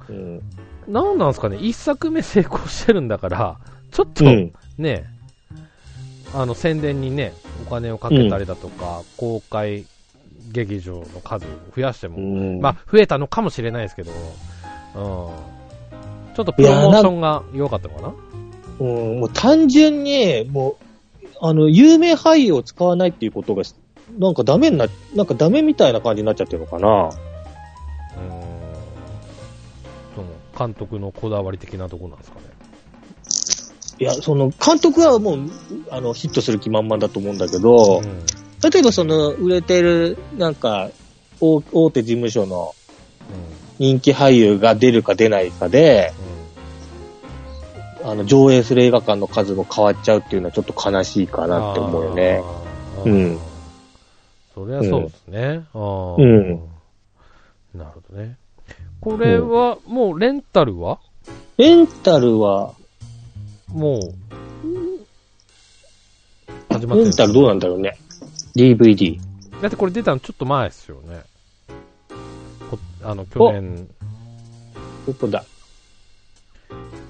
[0.10, 0.42] うん。
[0.88, 3.58] なんなんですかね、一作目成功してるんだから、
[3.92, 5.22] ちょっと、ね、うん
[6.34, 7.34] あの宣伝にね、
[7.66, 9.86] お金をかけたりだとか、うん、公開
[10.52, 14.12] 劇場の数を増やしても、うん、まあ、増えたのかもしれないですけど、
[14.96, 15.61] うん、
[16.36, 18.14] ちょっとプロモーションが弱かったのかな？
[18.80, 20.78] うん、もう単純に、も
[21.24, 23.64] う、あの、有名俳優を使わないっていうことが、
[24.18, 27.06] なんかダメにな、なんかダメみたいな感じになっちゃってるのかな。
[27.06, 27.12] うん。
[30.16, 32.46] その、監督のこだわり的なところなんですかね？
[34.00, 35.50] いや、その、監督はもう、
[35.92, 38.04] あの、ヒットする気満々だと思うんだけど、うん、
[38.68, 40.90] 例えばその、売れてる、なんか、
[41.40, 42.74] 大大手事務所の
[43.82, 46.14] 人気俳優が出るか出ないかで、
[48.04, 52.44] うん、あの、上映する映画館の数も変わっちゃうっていうのはちょっと悲しいかなって思うよね。
[53.04, 53.40] うん。
[54.54, 55.66] そりゃそうですね。
[55.74, 56.16] うん。
[56.16, 56.60] うん、
[57.74, 58.38] なるほどね。
[59.00, 61.00] これは、もうレンタルは？
[61.58, 62.76] レンタルは、
[63.68, 64.00] もう、
[66.72, 67.04] 始まってる。
[67.06, 67.98] レンタルどうなんだろうね。
[68.56, 69.20] DVD。
[69.60, 71.24] だってこれ出たのちょっと前ですよね。
[73.04, 73.88] あの、去年。
[75.08, 75.44] どこだ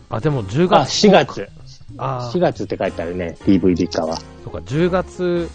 [0.09, 0.75] あ、でも10月。
[0.75, 1.49] あ、4月。
[1.97, 4.17] あ4月って書いてあるね、DVD 化は。
[4.43, 5.49] そうか、10月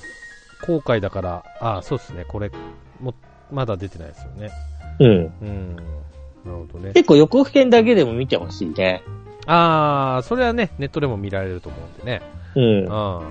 [0.67, 2.51] 公開だから、あ、そうですね、これ、
[3.01, 3.15] も、
[3.51, 4.51] まだ出てないですよね。
[4.99, 5.09] うん。
[5.09, 5.77] うん。
[5.77, 5.83] な
[6.53, 6.93] るほどね。
[6.93, 9.03] 結構予告編だけでも見てほしいね。
[9.47, 12.23] ああ、それはね、ネットでも見られると思うんでね。
[12.55, 12.87] うん。
[12.91, 13.23] あ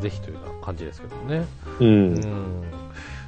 [0.00, 1.46] ぜひというような感じですけどね。
[1.80, 1.86] うん。
[1.86, 2.64] うん、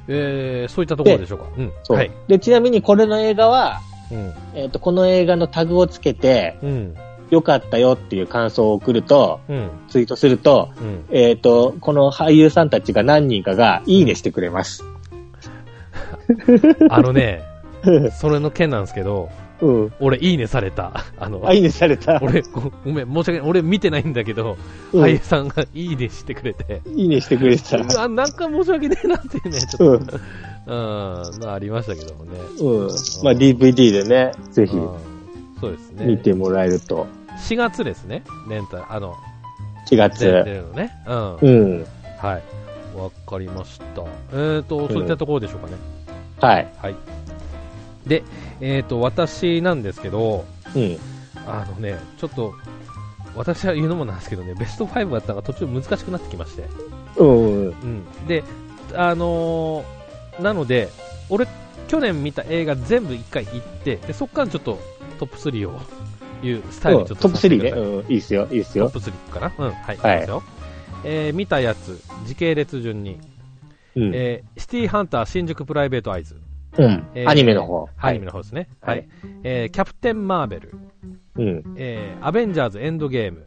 [0.07, 1.45] えー、そういったところでしょうか。
[1.57, 1.71] うん。
[1.83, 1.97] そう。
[1.97, 6.95] はい、で、ちなみにこれの映画は、うん、えっ、ー、と、この映画のタグをつけて、うん。
[7.29, 14.85] 良かったよっていう感想を送ると、うん、ツイートすると、うん、えっ、ー、と、この俳優さんたちが何人かがいいねしてくれます。
[16.89, 17.43] あのね、
[18.13, 19.29] それの件なんですけど、
[19.61, 19.93] うん。
[19.99, 21.05] 俺、いいねされた。
[21.19, 22.19] あの、あ、いいねされた。
[22.21, 23.41] 俺、ごごめん、申し訳ない。
[23.41, 24.57] 俺見てないんだけど、
[24.93, 26.81] うん、俳優さんがいいねしてくれて。
[26.95, 27.77] いいねしてくれた。
[28.03, 30.17] あ、なんか申し訳ねえなっていうね、ちょっと。
[30.67, 31.21] うん。
[31.41, 32.39] うん、ありましたけどもね。
[32.59, 32.87] うん。
[33.23, 34.73] まあ、DVD でね、ぜひ。
[35.59, 36.05] そうですね。
[36.05, 37.07] 見てもらえると。
[37.37, 38.83] 4月ですね、レンタル。
[38.91, 39.15] あの、
[39.89, 40.19] 4月。
[40.19, 40.91] 出るのね。
[41.07, 41.35] うん。
[41.37, 41.85] うん。
[42.19, 42.43] はい。
[42.97, 44.03] わかりました。
[44.33, 45.73] えっ、と、そういったところでしょうかね。
[46.41, 46.67] はい。
[46.81, 46.95] はい。
[48.07, 48.23] で、
[48.61, 50.97] えっ、と、私なんですけど、うん。
[51.45, 52.53] あのね、ちょっと、
[53.35, 56.65] 私は言うのもなんですけどね、ベスト5だったのが途中難しくなってきまして。
[57.17, 57.67] うん。
[57.67, 58.27] うん。
[58.27, 58.43] で、
[58.95, 60.89] あのーなので、
[61.29, 61.47] 俺、
[61.87, 64.79] 去年見た映画全部一回行って、で、そっからちょっと
[65.19, 65.79] トップ3を
[66.43, 67.69] いうスタイルにちょっとトップ3ね。
[67.71, 68.11] うん。
[68.11, 68.47] いいっすよ。
[68.51, 68.89] いいっすよ。
[68.89, 69.53] トップ3かな？
[69.57, 69.95] うん、はい。
[69.95, 70.43] いきはいますよ。
[71.03, 73.19] えー見たやつ、時系列順に、
[73.95, 74.11] うん。
[74.13, 76.35] えーシティハンター新宿プライベートアイズ。
[76.77, 77.25] うんえ。
[77.25, 77.89] ーアニメの方。
[77.99, 78.69] アニメの方ですね。
[78.81, 78.91] は。
[78.91, 79.03] はいい
[79.43, 80.71] えーキャプテン・マーベル、
[81.35, 81.63] うん。
[81.77, 83.45] えーアベンジャーズ・エンドゲーム、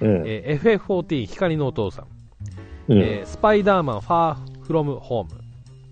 [0.00, 0.22] うん。
[0.26, 2.06] えー FF14 光のお父さん、
[2.88, 2.98] うん。
[3.02, 5.30] えースパイダーマン・ファー・フロム・ホーム、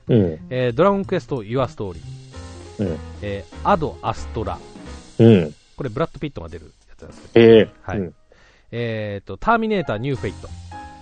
[0.09, 0.39] うん。
[0.51, 2.99] えードラゴンクエスト・ユア・ストーリー、うん。
[3.23, 4.59] えーアド・アストラ、
[5.19, 5.55] うん。
[5.77, 7.69] これブラッド・ピットが出るやつなんですけど、ええ。
[7.83, 8.15] はいうん。
[8.73, 10.49] えーと、ターミネーター・ニュー・フェイト、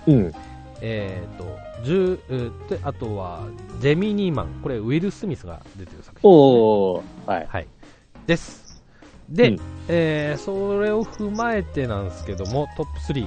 [0.07, 0.33] うん。
[0.81, 1.45] えーと、
[1.85, 3.41] 10えーで、あとは、
[3.81, 6.31] ジェミニーマン、これウィル・スミスが出てる作品。
[6.31, 7.31] おー。
[7.31, 7.47] はい。
[7.49, 7.67] はい。
[8.27, 8.67] です。
[9.29, 13.27] で、うんえーそれを踏まえてなんですけども、トップ3。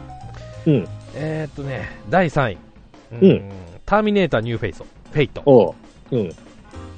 [0.68, 0.88] うん。
[1.16, 2.58] えーっとね、第3位。
[3.22, 3.50] うん
[3.86, 4.86] ターミネーターニューフェイト。
[5.12, 5.42] フェイト。
[5.46, 5.76] おう。
[6.12, 6.36] うん。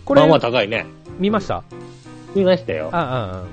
[0.06, 0.86] これ、まあまあ高いね。
[1.18, 1.64] 見ました？
[2.36, 2.90] 見ましたよ。
[2.92, 3.44] あ、あ、あ、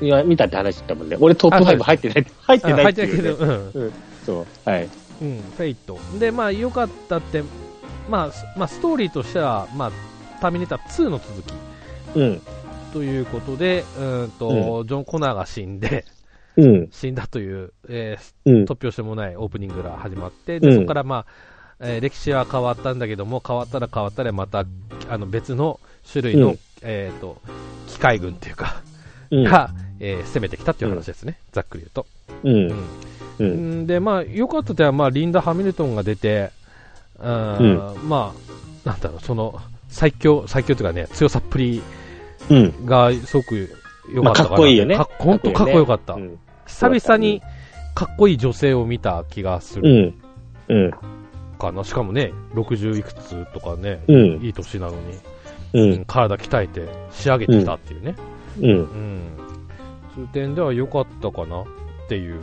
[0.00, 0.06] うん。
[0.06, 1.16] いや、見たって話したもんね。
[1.20, 2.26] 俺トップ5入ってない。
[2.40, 3.34] 入ってあない入ってないけど。
[3.36, 3.44] う
[3.84, 3.92] ん。
[4.24, 4.46] そう。
[4.68, 4.88] はい。
[5.20, 5.98] うん、フェイト。
[6.18, 7.42] で、まあ、良かったって、
[8.08, 9.92] まあ、すまあ、ストーリーとしては、まあ、
[10.40, 11.52] ターミネーター2の続き
[12.16, 12.42] うん。
[12.92, 16.04] ということで、うーんと、ジョン・コナーが死んで、
[16.56, 16.88] うん。
[16.90, 18.64] 死んだという、えーうん。
[18.64, 21.26] 突拍子もないオープニングが始まって、でうんそこから、まあ
[21.80, 24.64] えー歴史は変わったんだけども、変わったら変わったらまた
[25.08, 27.40] あの別の種類の、うんえー、と
[27.88, 28.82] 機械軍っていうか、
[29.30, 29.44] うん。
[29.44, 29.70] が、
[30.00, 32.06] えー攻めてきたっていう話ですね、ざっくり言うと。
[32.44, 32.84] うん。
[33.38, 33.82] ううん。
[33.82, 36.50] ん、で、まあ、良かった点は、まあ、リンダ・ハミルトンが出て、
[37.18, 38.34] うんま
[38.84, 41.82] あ、なんだろう、その最強、最強というかね、強さっぷり
[42.50, 42.86] うん。
[42.86, 43.70] がすごく
[44.12, 46.14] 良かったかな、まあかっこいいよねか本当かっこよかった。
[46.14, 46.38] うん。
[46.66, 47.40] 久々に
[47.94, 50.14] かっこいい女性を見た気がすうる
[50.68, 50.74] ん。
[50.74, 50.90] うん。
[51.58, 51.84] かな。
[51.84, 54.40] しかもね、60いくつとかね、うん。
[54.42, 54.96] いい年なのに、
[55.74, 56.04] ううんん。
[56.04, 58.16] 体鍛えて仕上げてきたっていうね。
[58.60, 58.68] うん。
[58.70, 59.20] うん。
[60.14, 61.66] そういう点では良かったかなっ
[62.08, 62.40] ていう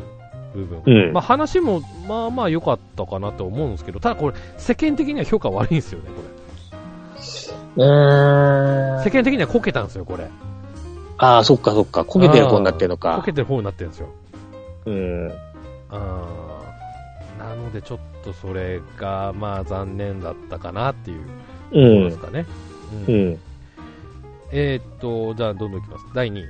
[0.54, 0.82] 部分。
[0.86, 6.14] うんまあ話も、まあまあ良かったかなと思うんですけど、ただこれ、世間的には評価悪いんですよね、こ
[7.78, 7.86] れ。
[7.86, 7.88] ん
[9.04, 9.12] 世。
[9.12, 10.28] 間的にはこけたんですよ、これ。
[11.18, 12.02] ああ、そっかそっか。
[12.02, 13.34] 焦げてる方になってるのこかけ。
[13.34, 14.08] てる方になってるんですよ。
[14.86, 15.28] うん。
[15.28, 15.34] な
[17.56, 21.34] のでちょっとそれが、まあ残念だったかなっていうとこ
[21.76, 22.04] ろうん。
[22.06, 22.46] ですかね。
[23.08, 23.38] ううんん。
[24.52, 26.06] えーっと、じゃあどんどんいきます。
[26.14, 26.46] 第2位。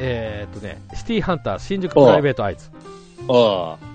[0.00, 2.70] えーっとね、シティハンター新宿プライベートアイズ。
[3.28, 3.94] ああ。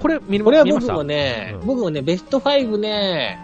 [0.00, 3.38] これ見これは僕もね、うん僕もね、ベスト5ね、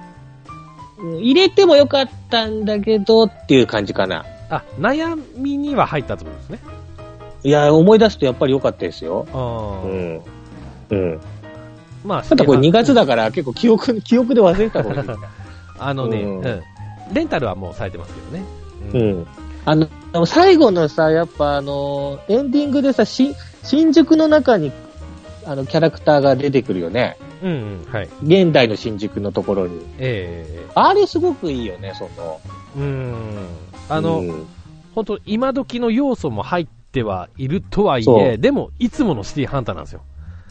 [0.98, 4.24] うん入れてもよかったんだけどっていう感じかな。
[4.50, 6.58] あ、悩みには入ったってことですね。
[7.44, 9.26] いや、思い出すとやっぱり良かったですよ。
[9.32, 10.22] あーうん。
[10.90, 11.20] うん。
[12.04, 13.02] まあ、ただこれ2月だ。
[13.02, 15.16] だから結構記憶、 記憶で忘れてたかもしれない。
[15.78, 16.62] あのね、ううんん、
[17.12, 18.44] レンタルはもうされてますけどね。
[18.94, 19.26] ううんん。
[19.64, 24.72] あの、最後のさ、やっぱあの、エンディングでさ、し新宿の中に、
[25.48, 27.16] あの、キャラクターが出てくるよね。
[27.42, 28.08] うん、うん、はい。
[28.22, 29.80] 現代の新宿のところに。
[29.98, 32.40] ええあれすごくいいよね、その。
[32.76, 33.46] うん。
[33.88, 34.46] あの、うん
[34.94, 40.00] 本当今時の要素も入ってはいるとはいそえ、うでも、いつものシティハンターなんですよ。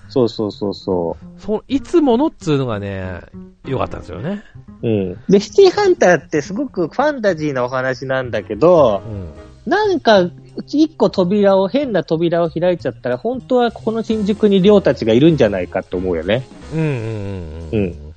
[0.08, 3.20] そうそうそうそその、いつものっつうのがね、
[3.66, 4.44] 良かったんですよね。
[4.84, 4.88] う。
[4.88, 5.18] うん。
[5.28, 9.34] で、シティハンターってすごくファンタジーなお話なんだけど、うん。
[9.70, 10.30] なんか、
[10.66, 16.46] 一個扉を、変な扉を開いちゃったら、本当はこの新宿に寮たちがいるんじゃないかと思うよね。
[16.74, 18.14] うん、うん、うん。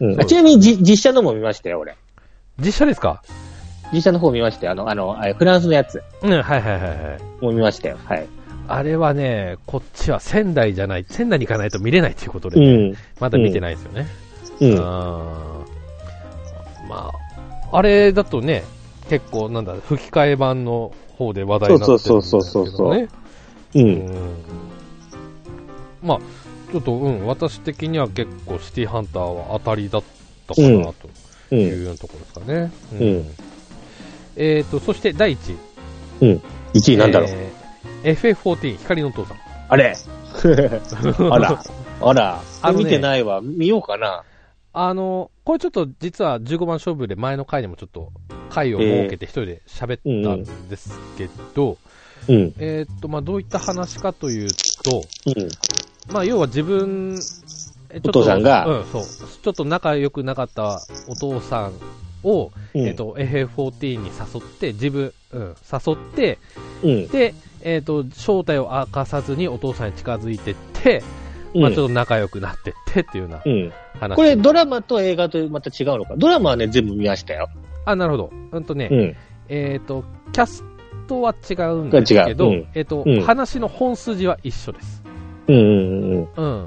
[0.00, 1.96] うんうちなみにじ実写のも見ましたよ、俺。
[2.58, 3.22] 実写ですか？
[3.92, 4.72] 実写の方見ましたよ。
[4.72, 6.02] あの、あの、あフランスのやつ。
[6.20, 7.22] うん、はいはいはいはい。
[7.40, 7.98] もう見ましたよ。
[8.04, 8.26] はい。
[8.66, 12.94] あれはね、こっちは仙台じゃない、仙台に行かないと見れないということで、うん。
[13.20, 14.06] まだ見てないですよね。
[14.60, 14.78] うん。
[14.78, 17.10] あーま
[17.70, 18.64] あ、あれだとね、
[19.08, 22.22] 結構なんだ、吹き替え版の方で話題になってるんですけどね。
[22.22, 23.08] そうそうそうそうう。
[23.74, 24.34] うんん。
[26.02, 26.18] まあ、
[26.70, 30.02] ちょっと、うん、私的には結構シティハンターは当たりだっ
[30.46, 31.08] たかなと
[31.52, 31.54] う。
[31.54, 32.72] いうんようなところですかね。
[32.92, 33.26] うん
[34.36, 35.56] えっ、と、そして第1位。
[36.22, 36.42] うん。
[36.74, 37.28] 1位なんだろう。
[37.30, 37.64] えー
[38.04, 39.38] FF14 光のお父さん。
[39.68, 39.96] あれ
[41.30, 41.62] あら。
[42.02, 42.42] あら。
[42.62, 43.40] あのね見てないわ。
[43.42, 44.24] 見ようかな。
[44.74, 48.12] あの、これちょっと実は15番勝負で前の回でもちょっと
[48.54, 51.76] 回を設けて一人で喋ったんですけど、
[52.28, 52.54] うん。
[52.58, 54.48] えーっと、まあ、どういった話かという
[54.82, 55.48] と、うん。
[56.12, 57.18] まあ、要は自分、
[57.90, 58.66] えちょっとお父さんが？
[58.66, 59.02] うん、そう。
[59.04, 61.72] ちょっと仲良くなかったお父さん
[62.22, 66.38] を、うんえっ、と、FF14 に誘って、自分、うん、誘って、
[66.82, 67.08] うん。
[67.08, 71.02] で、えっ、と、正体を明かさずにお父さんに近づいてって、
[71.54, 73.72] まあ、ちょっと仲良くなってってっていうようなうん。
[74.00, 74.16] 話。
[74.16, 76.14] これ、ドラマと映画とまた違うのか？
[76.16, 77.48] ドラマはね、全部見ましたよ。
[77.84, 78.30] あ、なるほど。
[78.52, 79.16] うんとね、うん。
[79.48, 80.64] えっ、と、キャス
[81.06, 85.02] トは違うんですけど、ううんえっ、と、うん話の本筋は一緒です。
[85.48, 86.28] うんうんうん。
[86.36, 86.66] うん。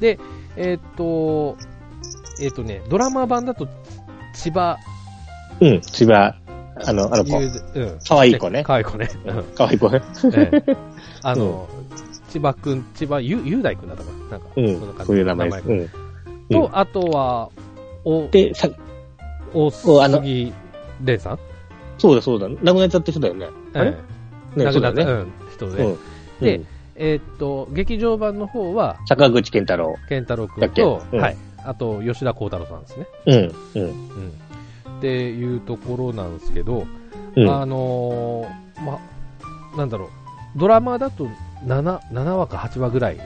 [0.00, 0.18] で、
[0.56, 1.56] えっ、と、
[2.40, 3.66] えっ、とね、ドラマ版だと、
[4.34, 4.76] 千葉
[5.60, 5.80] うん。
[5.80, 6.34] 千葉、
[6.84, 7.40] あの、あの子。
[7.40, 7.98] ゆううん。
[8.06, 9.08] 可愛い子ね可愛い子ね。
[9.24, 10.02] うん可愛い子ね。
[10.34, 10.76] ええ
[11.22, 11.68] あの、
[12.28, 14.98] 千葉くん、千葉ゆ雄大くんだったかななんか、うんそんな感。
[14.98, 15.94] じそういう名前です。
[16.50, 17.48] と、あとは、
[18.04, 18.68] お、で、さ、
[19.54, 20.52] 大おあの杉
[21.00, 21.38] 蓮さん
[21.98, 22.48] そうだそうだ。
[22.48, 23.48] 亡くなっちゃった人だよね。
[23.72, 23.96] あれね、
[24.56, 25.32] 亡くなった、そうだよね。
[25.42, 25.84] うん、人で。
[25.84, 25.98] うん。
[26.40, 29.94] でうん、えーっと、劇場版の方は、坂口健太郎。
[30.08, 31.36] 健太郎くだっけんと、うんはい。
[31.64, 33.06] あと、吉田幸太郎さんですね。
[33.26, 33.54] うん。
[33.74, 33.82] うん。
[33.82, 34.32] うん。
[34.98, 36.86] っていうところなんですけど、
[37.36, 38.98] あのーま、
[39.76, 40.08] なんだろう、
[40.56, 41.28] ドラマだと
[41.66, 43.18] 7、7話か8話ぐらい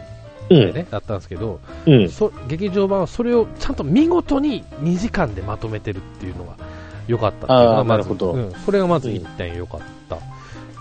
[0.51, 0.73] うん。
[0.73, 2.09] だったんですけど、うん。
[2.09, 6.57] そ劇場版はそれをちゃんと見事に2時間でまとめてるっていうのが
[7.07, 10.19] 良かったっていうのがまずなるほどうん、それがまず1点良かった。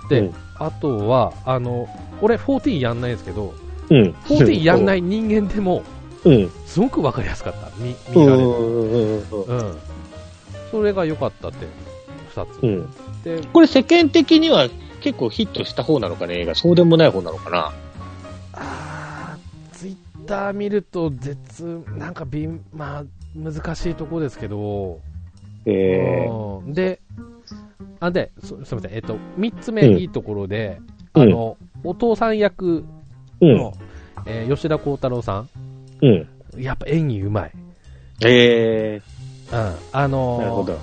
[0.09, 1.87] で、うんあとは、あの、
[2.21, 3.53] 俺14やんないんですけど、
[3.89, 4.15] うん。。
[4.25, 5.83] 14やんないい人間でも、
[6.23, 6.51] うん。
[6.65, 7.69] すごくわかりやすかった。
[7.77, 8.21] 見、うん。
[8.21, 8.47] 見られる。
[8.47, 8.89] うん。
[8.91, 9.67] うん。
[9.69, 9.77] うん。
[10.71, 11.67] それが良かったって、
[12.35, 12.63] 2つ。
[12.63, 12.89] うん。
[13.23, 14.67] で、これ世間的には
[15.01, 16.55] 結構ヒットした方なのかね、映画。
[16.55, 17.71] そうでもない方なのかな？
[20.27, 23.03] ター見ると、絶、なんかびん、まあ、
[23.35, 24.99] 難しいとこですけど、
[25.65, 25.71] え
[26.25, 27.01] えうんで、
[27.99, 30.79] あ、で、すすみません、えっと、三つ目うんいいところで、
[31.15, 32.85] うんあの、お父さん役
[33.41, 33.57] うん。
[33.57, 33.73] の、
[34.25, 35.45] えー吉田鋼太郎さ
[36.01, 36.27] うん。
[36.57, 37.51] ん、やっぱ演技うまい。
[38.25, 39.01] ええ
[39.51, 39.75] うん。
[39.91, 40.77] あのーなるほど。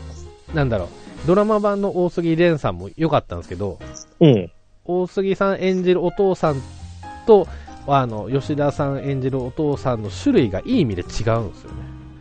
[0.55, 3.79] なんだろう、ドラマ版の大杉蓮さんも良かったんですけど、
[4.21, 4.51] うん。
[4.85, 6.57] 大杉さん演じるお父さん
[7.27, 7.47] と、
[7.87, 11.77] あの、吉田さん演じるお父さんの種類がいい意味で違うんですよね。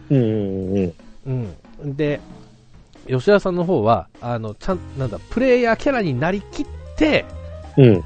[0.10, 0.94] うん。
[1.28, 1.54] うん。
[1.82, 1.96] うん。
[1.96, 2.20] で、
[3.08, 7.26] 吉田さんの方は、あの、ちゃん、なんだ、プレイヤーキャラになりきって、
[7.78, 8.04] うん。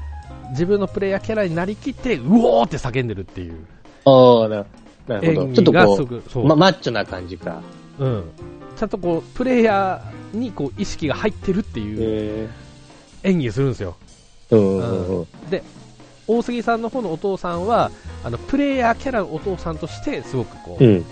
[0.50, 3.56] 自分のプレイヤーキャラになりきって、うおーって叫んでるっていう
[4.04, 4.64] ああ、な
[5.06, 5.72] なるほちょっと
[6.40, 7.62] う、う、ま、マッチョな感じか。
[7.98, 8.24] うん。
[8.76, 12.48] ちゃんとこう、プレイヤーにこう、意識が入ってるっていうえ
[13.24, 13.96] 演技するんですよ。
[14.50, 14.78] えうん。
[14.78, 15.18] うん。
[15.20, 15.50] うん。
[15.50, 15.62] で、
[16.28, 17.90] 大杉さんの方のお父さんは、
[18.22, 21.04] あの、プレイヤーキャラのお父さんとして、すごくこう、うん。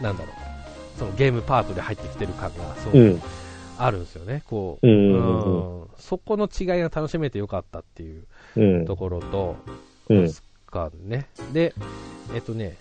[0.00, 3.22] なんだろう、そのゲームパートで入ってきてる感が、すごくうん。
[3.78, 4.42] あるんですよね。
[4.46, 8.24] こう、うんうんそこの違いが楽しめてよかったっていう
[8.56, 8.84] うん。
[8.84, 9.56] ところと、
[10.10, 10.22] うん。
[10.22, 11.26] ですかね。
[11.52, 11.72] で、
[12.34, 12.76] えっとね、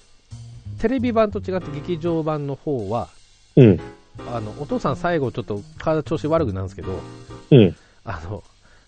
[0.80, 3.10] テレビ版と違って劇場版の方は、
[3.56, 3.80] うん。
[4.34, 7.00] あの、お父さん最後ちょっと体調子悪くなるんですけど、
[7.52, 7.76] うん。
[8.04, 8.44] あの、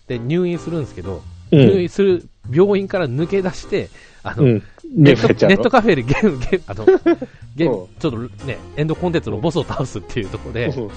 [0.06, 1.37] で、入院するんですけど、うん。
[1.50, 3.88] 入院する病院から抜け出して、
[4.22, 4.62] あの、うん。
[4.94, 6.84] ネットカフェでゲーム、ゲーム、あの、
[7.54, 10.88] ゲーうんム、ちょっとね、エンドコンテンツのボスを倒すっていうところで、うん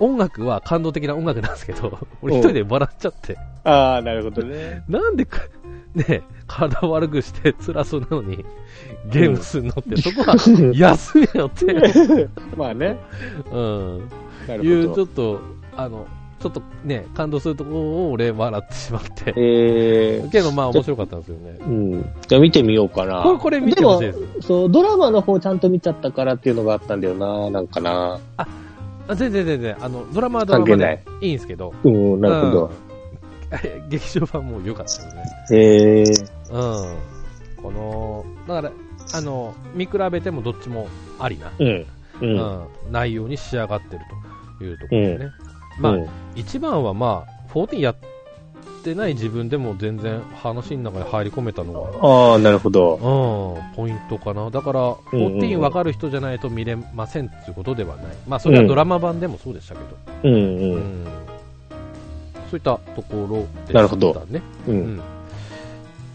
[0.00, 2.38] 音楽は感動的な音楽なんですけど、俺う。
[2.38, 4.84] ん一人で笑っちゃって、ああ、なるほどね。
[4.88, 5.40] なんでか、
[5.94, 8.44] ね、体悪くして辛そうなのに、
[9.10, 10.36] ゲームするのって、そこは
[10.72, 11.66] 休めよって、
[12.56, 12.96] まあね。
[13.50, 14.08] うん、
[14.46, 14.94] ないう。
[14.94, 15.40] ちょっと、
[15.76, 16.06] あの、
[16.40, 19.34] ちょっとね、感動するところを俺笑ってしまって。
[19.36, 21.58] ええけどまあ面白かったんですよね。
[21.60, 22.12] うん。
[22.28, 23.22] じゃあ見てみようかな。
[23.22, 24.20] これ、これ見てほしいです。
[24.20, 28.20] もそう、ドラマの方ちゃんと見ちゃったからっていうのがあったんだよな、なんかな。
[28.36, 28.46] あ
[29.16, 31.74] 全然全然、あの、ドラマはドラマでいいんですけど。
[31.82, 32.64] うん、なるほど。
[32.66, 33.88] うん。
[33.88, 35.58] 劇場版も良かったですね。
[35.58, 36.96] へえうん。
[37.62, 38.72] この、だから、
[39.12, 40.86] あの、見比べてもどっちも
[41.18, 41.66] ありな、うん。
[41.66, 41.86] う。
[42.20, 44.02] うんん、内容に仕上がってる
[44.58, 45.30] というところですね。
[45.78, 47.96] まあ、うん一番はまあ、14やっ
[48.84, 52.94] てない自分でも全然話の中に入り込めたのが、ああ、なるほど。
[52.94, 54.48] うん、ポイントかな。
[54.50, 58.06] だから、うんうんうん14分かる人じゃないと見れませんっていうことではない。
[58.28, 60.28] まあ、それはドラマ版でもそうでしたけど。
[60.28, 60.40] うんうう
[60.78, 61.04] ん。
[61.04, 61.04] ん
[62.50, 63.74] そういったところでしたね。
[63.74, 64.70] なるほどう。
[64.70, 65.00] うんん。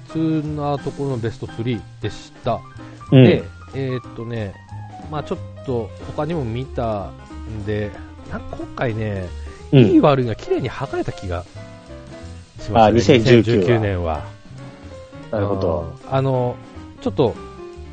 [0.08, 2.62] そんなところのベスト3でした。
[3.12, 3.24] うん。
[3.26, 3.44] で、
[3.76, 4.54] えーっとね、
[5.12, 7.10] まあちょっと他にも見た
[7.50, 7.92] んで、
[8.32, 8.42] 今
[8.76, 9.28] 回ね、
[9.74, 11.50] うんいい悪いが綺麗に剥がれた気がし
[12.58, 12.80] ましたね。
[12.82, 14.24] あ2019 2019年は。
[15.32, 15.96] なるほど。
[16.04, 16.16] うん。
[16.16, 16.56] あの、
[17.02, 17.36] ちょっと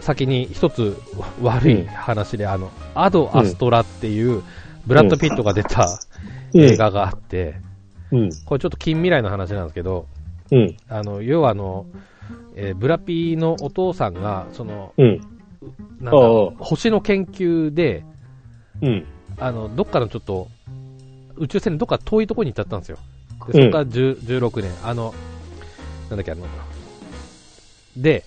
[0.00, 0.96] 先に一つ
[1.42, 4.42] 悪い話で、あの、アド・アストラっていう、
[4.86, 5.86] ブラッド・ピットが出た
[6.52, 7.54] うん映画があって、
[8.10, 8.30] うん。
[8.44, 10.06] これちょっと近未来の話なんですけど、
[10.50, 10.76] うん。
[10.88, 11.86] あの、要はあの、
[12.56, 15.20] えーブラピーのお父さんが、その、うん。
[16.00, 18.04] なんか、星の研究で、
[18.82, 19.06] うん。
[19.38, 20.48] あの、どっかのちょっと、
[21.40, 22.98] 宇宙船のどっか遠いところに行っちゃったんですよ。
[23.46, 25.14] でそこから10 16年、あの、
[26.08, 26.46] なんだっけ、あの、
[27.96, 28.24] で、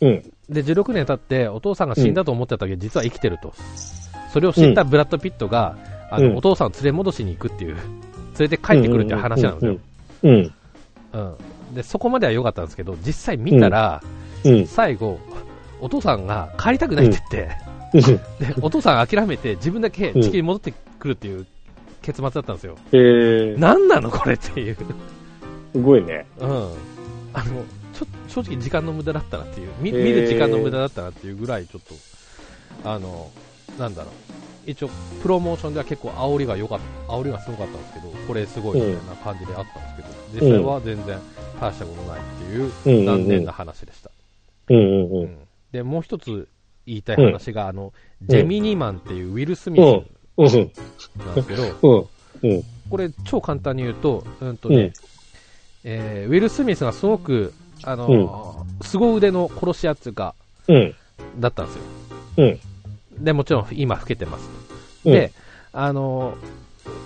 [0.00, 0.32] うん。
[0.48, 3.54] で、16年経って、お父さんが死んだと思ってたけど、実は生きてると。
[4.32, 5.76] それを知ったブラッド・ピットが、
[6.10, 7.84] あの、うんお父さんを連れ戻しに行くっていう、連
[8.38, 9.78] れて帰ってくるっていう話なんですよ。
[10.22, 10.30] うん。
[10.30, 10.52] うん。
[11.12, 11.18] う
[11.72, 11.74] ん。
[11.74, 14.02] で、そこまでは良かったんですけど、実際見たら、
[14.44, 14.66] うん。
[14.66, 15.18] 最後、
[15.80, 21.46] お父さんが帰りたくないって言って、で、お父さん諦めて自分だけ地球に戻ってくるっていう
[22.06, 22.76] 結末だったんですよ。
[22.92, 24.76] えー、何なのこれっていう。
[25.72, 26.24] すごいね。
[26.38, 26.48] うん。
[27.32, 31.82] あの、ちょ正直時間の無駄だったなっていう、見見る時間の無駄だったなっていうぐらいちょっ
[32.82, 33.32] と、あの、
[33.76, 34.70] なんだろう。
[34.70, 34.88] 一応、
[35.20, 36.78] プロモーションでは結構煽りが良かっ
[37.08, 41.18] た、煽りがすごかったんですけど、これすごいみたいな感じであったんですけど、実際は全然
[41.60, 42.22] 大したことないっ
[42.84, 44.10] ていう残念な話でした。
[44.68, 45.22] うんうんうん。
[45.22, 45.38] うん
[45.72, 46.48] で、もう一つ
[46.86, 47.92] 言いたい話が、あの、
[48.22, 49.82] ジェミニマンっていうウィル・スミス
[50.36, 50.46] うん。
[50.46, 51.62] なんですけど、
[52.42, 52.50] うん。
[52.50, 52.64] うん。
[52.90, 54.92] これ超簡単に言うと、うんとね、うん
[55.84, 60.34] えーウィル・スミスがすごく、あのー凄腕の殺し屋っていうか、
[60.68, 60.94] うん。
[61.38, 61.82] だったんですよ。
[62.38, 62.44] う
[63.20, 63.24] ん。
[63.24, 64.50] で、もちろん今老けてます。
[65.04, 65.32] うんで、
[65.72, 66.36] あのー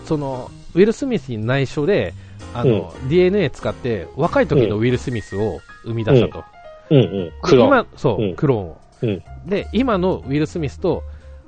[0.06, 2.14] その、ウィル・スミスに内緒で、
[2.54, 6.44] あの、DNA 使って若い時のウィル・スミスを生み出したと。
[6.90, 7.32] うんうん。
[7.42, 7.68] クローン。
[7.68, 9.22] 今、そう、うんクローンん。
[9.48, 11.02] で、今のウィル・スミスと、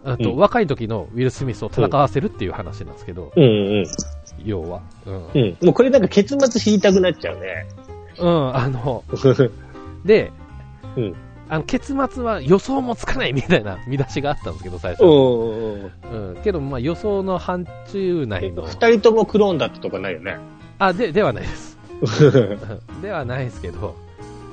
[0.05, 3.47] あとうん若い時のウィル・スミスを戦わせるっていう話なんですけど、うんう
[3.83, 3.85] ん
[4.45, 4.81] 要は。
[5.07, 5.15] うん。
[5.35, 5.57] うん。
[5.63, 7.67] もうこれなんか結末知りたくなっちゃうね。
[8.19, 9.05] うん、あの、
[10.05, 10.33] で、
[10.97, 11.15] うん。
[11.49, 15.05] あの、結末は予想もつかないみたいな見出しがあったんですけど、最初。
[15.05, 16.31] うん。
[16.31, 16.43] うん。
[16.43, 20.39] けど、まあ予想の範疇内の、二人ともクローンだったとかないよね。
[20.79, 21.79] あ、で、ではないです。
[23.03, 23.95] ではないですけど、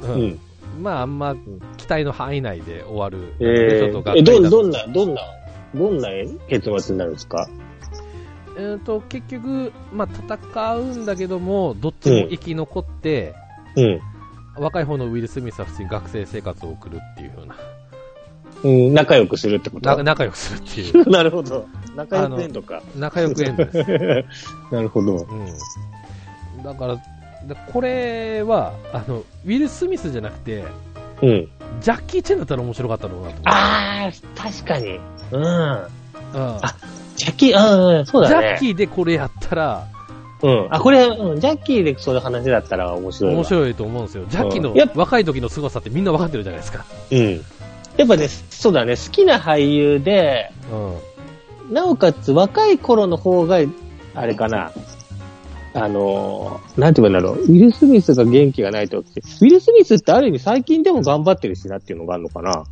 [0.03, 0.05] う。
[0.07, 0.39] うんん。
[0.81, 1.35] まああんま
[1.77, 3.33] 期待の範囲内で終わる。
[3.39, 5.21] えちょっとがど、どんな、どんな、
[5.75, 6.09] どんな
[6.47, 7.47] 結末になるんですか？
[8.57, 10.07] えーと、結局、まあ
[10.37, 13.33] 戦うんだけども、どっちも生き残って、
[13.75, 13.99] うん。
[14.57, 17.55] 若い方のウィル・スミスは普通に学生生活を送るっていう風な、
[18.63, 19.89] うん、仲良くするってこと？
[19.95, 21.65] な仲良くするっていう、 なるほど。
[21.95, 22.81] 仲良くエンドか。
[22.97, 23.77] 仲良くエンドです。
[24.73, 25.15] なるほど。
[25.15, 26.63] うん。
[26.63, 27.01] だから、で
[27.71, 30.65] これは、あの、ウィル・スミスじゃなくて、
[31.21, 31.47] うん。
[31.79, 34.99] ジャッキー・チェンだったら面白かったのかなと思あー、確かに。
[35.31, 35.41] うん。
[35.41, 35.45] う。
[35.45, 35.89] うん。
[37.15, 38.57] ジャッキー、うん、そうジャッだね。
[38.59, 39.87] キーでこれやったら、
[40.41, 40.67] うん。
[40.69, 43.37] あ、これ、うん、ジャッキーでそういう話だったら面白いわ。
[43.39, 44.25] 面白いと思うんですよ。
[44.29, 46.85] ジャッキーのやっ若い時の凄さってみんな分かってるじゃないですか。
[47.11, 47.41] うん。
[47.97, 51.73] やっぱね、そうだね、好きな俳優で、うん。
[51.73, 53.59] なおかつ若い頃の方が、
[54.15, 54.71] あれかな、
[55.73, 62.63] あのー、なんて言うんだろう、ウィル・スミスが元気がないとって、ウィル・スミスってある意味最近でも頑張ってるしなっていうのがあるのかな。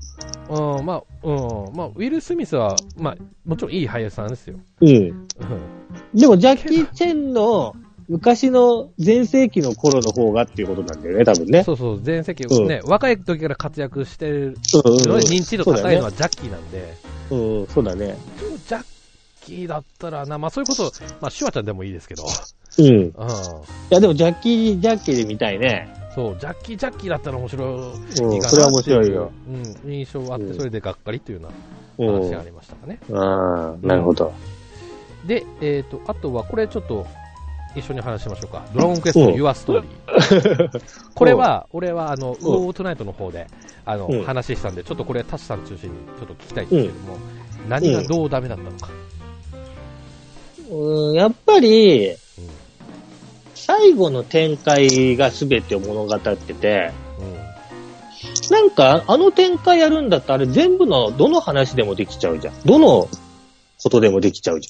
[0.50, 1.32] うん、まあ、う
[1.72, 4.60] ん、まあ、ウィル・スミスは、まあ、もちろんいい俳優さんですよ。
[4.82, 4.90] うん。
[4.90, 5.28] うん。
[6.14, 7.76] でも、ジャッキー・チェンの
[8.08, 11.64] 昔の前世紀の頃の方がっていうことなんだよね、多分ね。
[11.64, 16.94] そうそう、前世紀、うんね、若い時から活躍してるので認知度高いのそはジャッキーなんで、
[17.32, 18.16] うん、そうだね。
[18.68, 18.86] ジャッ
[19.42, 22.24] キーだったらな、まあそういうこと、まあシュワちゃんでもいいですけど、
[22.78, 22.86] うん。
[22.86, 23.14] いうん。
[23.90, 25.90] や、でも、ジャッキー、ジャッキーで見たいね。
[26.18, 29.30] そう、ジャッキー、ジャッキーだったら面白いうん、かなっていう。
[29.86, 31.50] うん、印象があって、うんそれでがっかりというよ
[32.00, 32.06] うう。
[32.08, 33.00] なん話がありましたかね。
[33.14, 34.34] ああ、なるほど。
[35.28, 37.06] で、えっ、と、あとは、これちょっと、
[37.76, 38.66] 一緒に話しましょうか。
[38.74, 40.72] ドラゴンクエストうん Your Story。
[41.14, 43.46] これは、俺は、あの、ウォー・オートナイトの方で、
[43.86, 47.18] あの、うん話したんで、ちょっとこれ、タシさん中心にちょっと聞きたいんですけども、
[47.70, 48.90] 何がどうダメだったのか。
[50.72, 52.18] うん、やっぱり、うん
[53.68, 57.48] 最後の展開が全てを物語ってて、うん
[58.50, 62.54] なんか、あの展開やるんだったら、あれ全部の、どの話でもできちゃうじゃん。
[62.66, 63.10] どの
[63.84, 64.70] ことでもできちゃうじ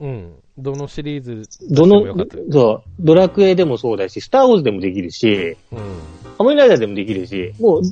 [0.00, 0.06] ゃん。
[0.06, 0.34] うん。
[0.56, 2.14] どのシリーズどの
[2.52, 5.78] そう、ドラクエでもそうだし、スターウォーズでもできるし、うん。
[6.38, 7.82] ハモリライダーでもできるし、もう、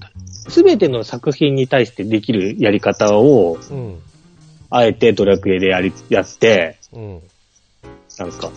[0.50, 3.98] すべての作品に対してできるやり方を、うん。
[4.70, 7.20] あえてドラクエでやり、やって、うん。
[8.18, 8.50] なんか、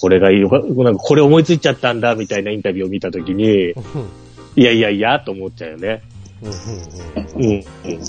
[0.00, 3.82] これがいいよか、なんかこれ思いついちゃったんだ、みたいなインタビューを見たときに、うん。
[4.56, 6.02] いやいやいや、と思っちゃうよね。
[6.42, 7.42] うん。
[7.42, 7.46] うん。
[7.46, 7.52] うん。
[7.52, 8.04] うん。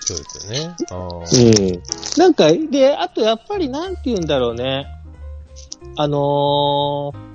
[0.00, 0.76] そうですよね。
[0.90, 1.82] あーうん。
[2.18, 4.86] なんか、で、あとやっぱりなんて言うんだろうね。
[5.96, 7.28] あのー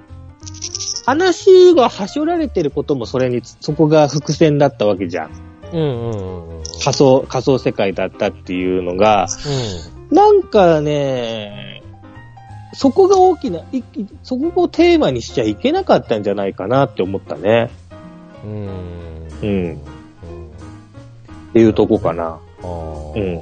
[1.05, 5.31] 話がはしょられてることもそれに、そこが伏線だったわけじゃん。
[5.73, 6.63] うんうんうんうん。
[6.83, 9.27] 仮想、仮想世界だったっていうのが、
[10.11, 11.72] うなんかね、
[12.73, 13.83] そこが大きな、い
[14.23, 17.69] そこをテーマにしちゃいけなかったんじゃないかなって思ったね。
[18.43, 19.29] うん。
[19.41, 19.75] うん。
[19.75, 22.23] っていうとこかな。
[22.23, 22.37] ああ。
[22.65, 23.41] うん。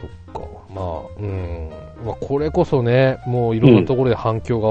[0.00, 0.40] そっか。
[0.74, 1.70] まあ、うん。
[2.04, 4.68] まあ、これこそね、もういろんなところで反響が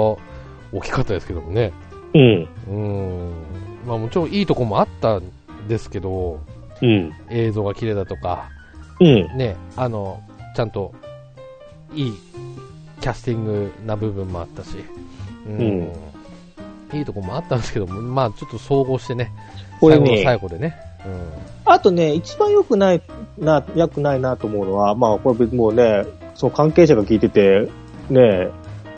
[0.71, 1.73] 大きかったですけどもね。
[2.13, 2.47] うん。
[2.67, 3.33] うん。
[3.87, 5.23] まあもちろんいいとこもあったん
[5.67, 6.39] ですけど、
[6.81, 7.11] うん。
[7.29, 8.49] 映像が綺麗だとか、
[8.99, 9.37] うん。
[9.37, 10.21] ね、あの、
[10.55, 10.93] ちゃんと、
[11.93, 12.13] いい
[13.01, 14.69] キャスティングな部分もあったし、
[15.47, 15.91] うん。
[16.93, 19.31] いいとこもあったんですけども、まあちょっと総合してね、
[19.79, 20.75] これ最後のね、最後でね。
[21.65, 23.01] あとね、一番良くない
[23.37, 27.69] な、良くないなと思うのは、まあ、これ別にもうね、その関係者が聞いてて、
[28.09, 28.49] ね、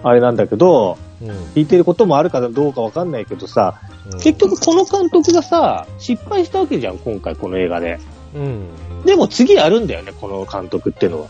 [0.03, 1.29] あれなんだけど、うん。
[1.29, 1.35] うん。
[1.55, 7.99] 聞いてることもあるかどうかわかんないけどさ、うん結局この監督がさ、失敗したわけじゃん、今回この映画で。
[8.33, 9.03] うん。
[9.05, 11.27] でも次あるんだよね、この監督っていうのは。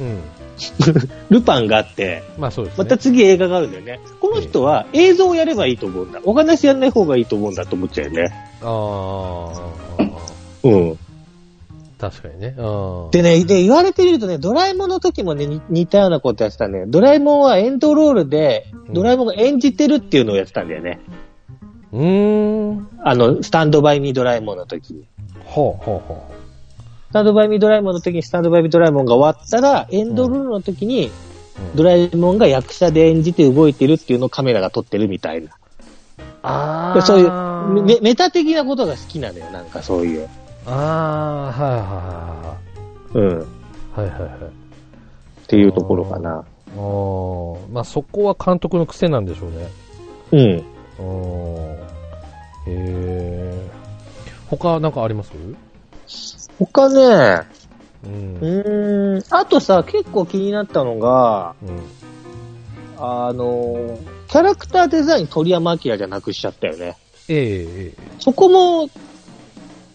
[0.00, 0.20] うん。
[1.30, 2.84] ルパンがあって、まあそうですね。
[2.84, 4.00] また次映画があるんだよね。
[4.20, 6.20] この人は映像をやればいいと思うんだ。
[6.24, 8.34] お話やんない方がいいと思うんだと思っちゃうよね。
[8.62, 9.48] あ
[9.98, 10.98] あ、うん。
[11.98, 12.54] 確かにね。
[12.58, 13.10] うん。
[13.10, 16.84] でね、で、言われてみるとね、ドラえもんの時もね、に似たようなことやってたね。
[16.86, 21.00] ドラえもんはエンドロールで、ドラえもんが演じてるっていうのをやってたんだよね。
[21.92, 22.88] うーん。
[23.02, 25.06] あの、スタンドバイミードラえもんの時に。
[25.44, 26.35] ほうほうほ
[27.10, 31.10] スタンドバイミードラえもんの時にスタンドバイミードラえもんが終わったら、エンドロールの時に、う。
[31.76, 35.52] ドラえもんが役者で演じて動いてるっていうのをカメラが撮ってるみたいな。
[36.42, 36.94] ああ。
[36.94, 40.28] でそういうメ、メタ的なことが好きなのよ、なんかそういう。
[40.66, 42.56] ああ、は
[43.14, 43.40] いはうん。
[43.40, 43.44] っ
[43.96, 44.18] いはいはい。
[44.18, 45.48] はいはいはい。
[45.48, 46.30] ていうところかな。
[46.30, 46.44] ああ、
[47.72, 49.68] まあそこは監督の癖なんでしょうね。
[50.32, 50.64] うん。
[50.98, 51.78] あーへ
[52.66, 53.70] え。
[54.50, 55.30] 他なんかあります？
[56.58, 57.46] 他ね、
[58.04, 58.36] うん。
[58.40, 61.80] うーん、あとさ、結構気になったのが、うん。
[62.98, 63.98] あの、
[64.28, 66.96] キャラクターデザイン鳥山明じゃなくしちゃったよね。
[67.28, 68.08] ええええ。
[68.18, 68.88] そこも、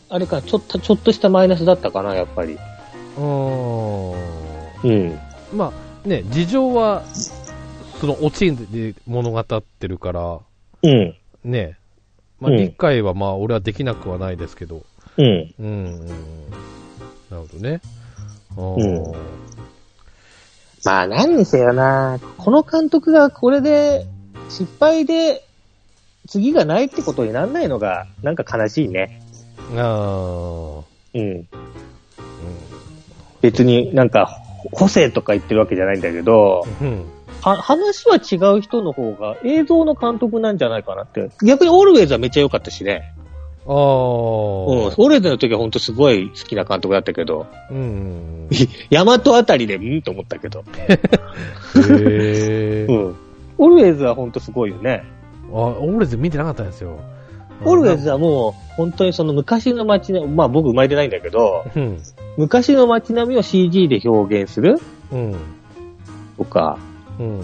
[0.10, 2.54] あれか、ちょっと、ちょっとしたマイナスだったかな、やっぱり。
[2.54, 4.82] うーん。
[4.84, 5.20] うん。
[5.54, 5.74] ま
[6.06, 7.04] あね、事情は、
[8.00, 10.40] そのオチで物語ってるから、
[10.84, 11.16] うん。
[11.44, 11.78] ね、
[12.40, 14.84] まあうん理解はまあ俺はできなくはないですけど、
[15.18, 15.54] うん。
[15.60, 16.08] うん、うん。
[16.08, 17.82] なるほどね。
[18.58, 19.42] うん
[20.84, 24.08] まあ、何にせよな、この監督がこれで
[24.50, 25.46] 失敗で
[26.28, 29.22] 次がないってことにならないのが、なんか悲しいね。
[29.76, 30.84] あー
[31.14, 31.48] うん。
[33.42, 34.38] 別になんか、
[34.72, 37.06] 個性とか言ってるわけじゃないんだけど、うん。
[37.42, 41.30] 話は違う人の方が映像の監督なんじゃないかなって。
[41.44, 43.14] 逆にオールウェイズはめっちゃ良かったしね。
[43.68, 43.74] ああ。
[43.74, 43.78] うん。
[43.78, 48.50] オールウェイズの時は本当すごい好きな監督だったけど、うん。
[48.90, 50.60] ヤマトあたりで、うんと思ったけど。
[50.60, 50.66] へ
[51.78, 52.92] えう。
[52.92, 53.16] ん。
[53.58, 55.04] オールウェイズは本当すごいよね。
[55.52, 57.00] あ、オールズ見てなかったんですよ。
[57.64, 62.00] オールウェイズはもう、本当にその昔の街並み、まあ僕生まれてないんだけど、うん。
[62.38, 64.80] 昔の街並みを CG で表現する
[65.12, 65.36] うん。
[66.38, 66.80] とか、
[67.20, 67.42] うん。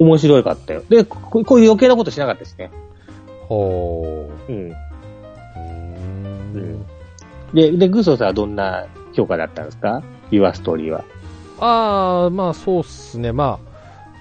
[0.00, 0.82] 面白かったよ。
[0.88, 2.70] で、ここういう余計なことしなかったしね。
[3.48, 4.52] ほう。
[4.52, 4.72] うん。
[7.54, 11.04] で、で、グーソーさんはどんな評価だったんですか ?Your Story は。
[11.58, 13.32] ああ、まあそうっすね。
[13.32, 13.58] ま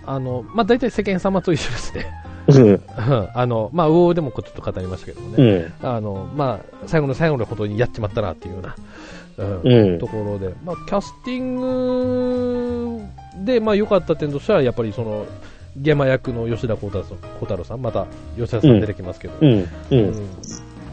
[0.06, 2.06] あ、あの、まあ大体世間様と一緒ですね。
[2.48, 2.64] うん。
[2.64, 2.82] う ん
[3.34, 5.60] あの、まあ、魚でもちょっと語りましたけどもうね。
[5.60, 5.74] ん。
[5.84, 8.76] あの、まあ、最後の最後のことにやっちまったなっていうような、
[9.38, 11.56] うんうんところで、まあ、キャスティン
[12.98, 13.02] グ
[13.46, 15.26] で、まあ、良かった点としては、やっぱりその、
[15.78, 18.06] ゲマ役の吉田鋼太郎さんまた
[18.36, 19.34] 吉田さん出てきますけど。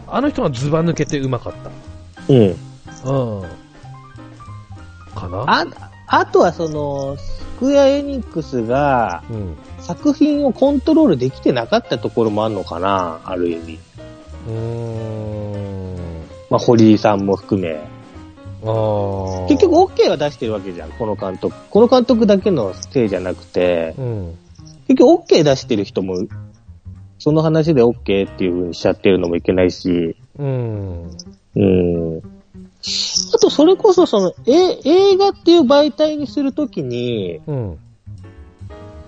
[0.08, 1.52] あの人がズバ抜けてうまかっ
[2.28, 2.56] うん。
[3.04, 3.10] た。
[3.10, 3.42] うん。
[5.14, 5.44] かな？
[5.46, 5.66] あ、
[6.06, 9.56] あとはその、スクエアエニックスがうん。
[9.78, 13.20] 作品をコントロールできてなかったところもあるのかな？
[13.24, 13.78] ある意味。
[14.48, 15.96] うーん。
[16.50, 17.80] まあ、堀井さんも含め。
[18.62, 21.54] あー結局 OK は出してるわけじゃん、この監督。
[21.70, 24.38] この監督だけのせいじゃなくて、うん。
[24.88, 26.26] 結局 OK 出してる人も、
[27.18, 31.10] その話で OK っていう風にしちゃってるのもいけないし、うん。
[31.54, 32.18] うん。
[33.34, 37.78] あと、それこそ、その、え、映画っていう媒体にするときに、うん。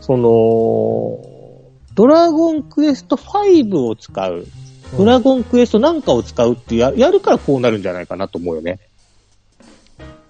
[0.00, 1.20] その、
[1.94, 4.46] ドラゴンクエスト5を使う、
[4.96, 8.78] ドラゴンクエストなんかを使うってややるからこうなるんじゃないかなと思うよね。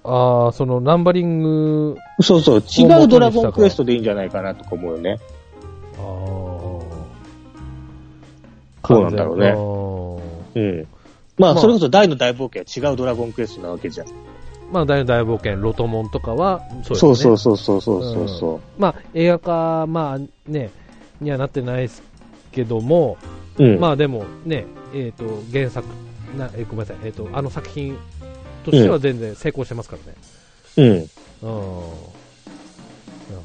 [0.03, 5.20] ああ、そのナンバリング、そうそう、違うドラゴンクエストでいいんじゃないかなとか思うよね。
[5.99, 6.28] ああ。
[8.86, 9.53] そうなんだろうねね。
[10.55, 10.86] うん。
[11.38, 14.07] まあ、まあそれこそ大の大冒険は違うドラゴンクエストなわけじゃん。
[14.70, 16.96] まあ、大の大冒険、ロトモンとかは、そうですね。
[16.99, 20.70] そうそうそうそうそうそうそまあ、映画化、まあね、
[21.20, 22.03] にはなってないです
[22.53, 23.16] けども、
[23.59, 23.64] う。
[23.64, 23.80] うん。
[23.80, 25.86] まあでもね、えっ、と、原作、
[26.36, 27.96] なえーごめんなさい、えっ、と、あの作品
[28.64, 29.96] としては全然成功してますか
[30.76, 31.09] らね。
[31.42, 31.49] うん。
[31.49, 32.09] うん。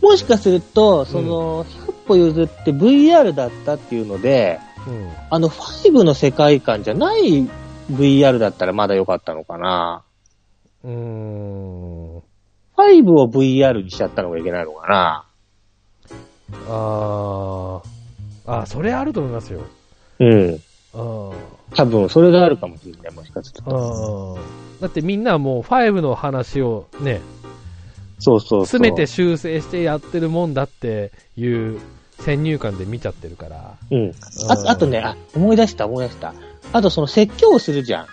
[0.01, 5.12] もしかすると、その、100歩譲って VR だったっていうので、うん。
[5.30, 7.48] あの5の世界観じゃない
[7.92, 10.04] VR だったらまだ良かったのかな。
[10.84, 12.18] うーん。
[12.18, 12.22] 5
[13.14, 15.26] を VR にしちゃったのがいけないのかな。
[16.68, 17.94] あー。
[18.46, 19.62] あー、それあると思いますよ。
[20.20, 20.30] うん。
[20.30, 20.60] うん。
[20.94, 24.38] 多分、それがあるかもしれない、もしかすると。
[24.38, 24.82] うん。
[24.82, 27.22] だってみんなもう5の話をね、
[28.20, 28.66] そうそうそう。
[28.66, 31.80] すべて修正してやってるもんだっていう
[32.20, 33.76] 先入観で見ちゃってるから。
[33.91, 34.11] うん。
[34.49, 36.34] あと、あとね、あ、思い出した、思い出した。
[36.72, 38.07] あと、その説教をするじゃん。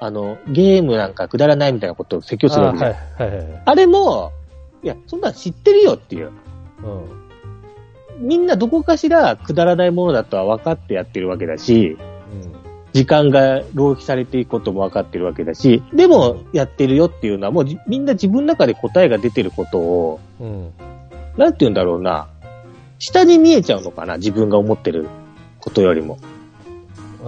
[0.00, 2.90] あの、ゲームなんかくだらないみたいなことを説教するわけじゃん。
[2.90, 3.62] あーはいはいはいはい。
[3.64, 4.32] あれも、
[4.82, 6.32] いや、そんなの知ってるよっていう。
[6.82, 8.26] うん。
[8.26, 12.02] みんなどこかしらくだらないものだとは分かってやってるわけだし、う
[12.48, 12.52] ん。
[12.92, 20.72] 時間が浪費されていくことも分かってるわけだし、でもやってるよっていうのはもうじみんな自分の中で答えが出てることを、うん。
[21.36, 22.28] なんて言うんだろうな、
[23.02, 25.08] 下に見えちゃうのかな、自分が思ってる
[25.58, 26.18] ことよりも。
[27.24, 27.26] あ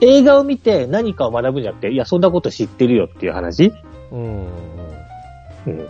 [0.00, 0.16] ー。
[0.18, 3.74] 映画を見て何かを学ぶんじゃなくて、いや、そんなこと知ってるよっていう話、
[4.10, 4.46] うん。
[5.66, 5.88] うん、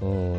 [0.00, 0.34] うん。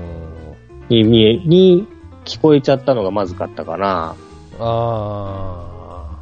[0.87, 1.85] に見え、に
[2.23, 4.15] 聞こえちゃったのがまずかったかな。
[4.57, 6.21] あ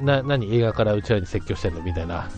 [0.00, 0.04] ー。
[0.04, 0.54] な、何？
[0.56, 1.82] 映画からうちらに説教してんの？
[1.82, 2.30] みたいな。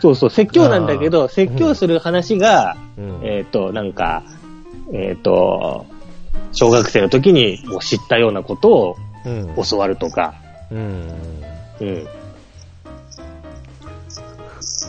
[0.00, 3.18] そうそう、説教なんだけど、説教する話が、うん。
[3.24, 4.22] えっ、と、なんか、
[4.92, 5.86] えっ、と、
[6.52, 9.54] 小学生の時にもう知ったようなことをうん。
[9.68, 10.34] 教わるとか、
[10.70, 11.08] うん。
[11.80, 12.06] うん。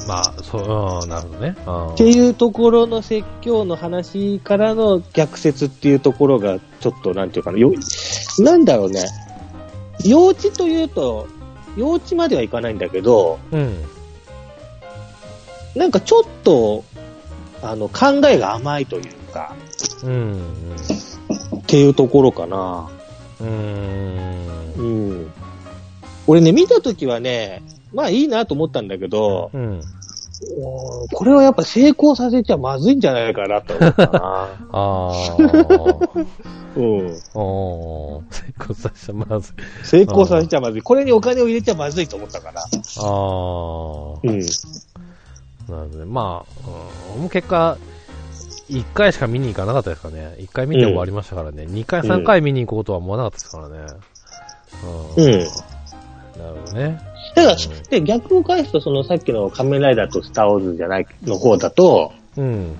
[0.07, 1.55] まあ、そう、うん、なるほどね。
[1.93, 7.71] っていうところの説教の話からの逆説っていうところが、ちょっとなんていうかな、よ、
[8.39, 9.05] なんだろうね。
[10.03, 11.27] 幼稚というと、
[11.77, 13.83] 幼稚まではいかないんだけど、うん。
[15.75, 16.83] なんかちょっと、
[17.61, 19.55] あの、考えが甘いというか、
[20.03, 20.41] うん。
[21.65, 22.89] っていうところかな。
[23.41, 24.73] うん。
[24.77, 24.83] う
[25.23, 25.31] ん。
[26.27, 29.61] 俺ね、見たときはね、まあいいなと思ったんだけど、うん。
[29.61, 29.81] うん
[31.13, 34.19] これはやっぱ成功させちゃまずいんじゃないかなと思ったな。
[34.71, 35.11] ああ。
[36.75, 37.17] うん。
[37.33, 39.55] おー成功させたまずい。
[39.85, 40.81] 成功させちゃまずい。
[40.81, 42.61] これにお金を入れちゃまずいと思ったから。
[42.61, 42.65] ああ。
[44.23, 44.39] うん。
[44.39, 46.05] なるほどね。
[46.05, 47.77] まあ、うん、結果、
[48.69, 50.35] 1回しか見に行かなかったですからね。
[50.39, 51.63] 1回見て終わりましたからね。
[51.63, 53.77] 2回、3回見に行こうとは思わなかったですからね。
[55.17, 55.23] うん。
[55.23, 55.31] うん。
[55.31, 55.47] なる
[56.65, 56.99] ほどね。
[57.35, 57.55] だから、
[57.89, 62.75] で、逆を返すと、そのさっきの仮面ライダーとスターウォーズじゃないの方だと、うん。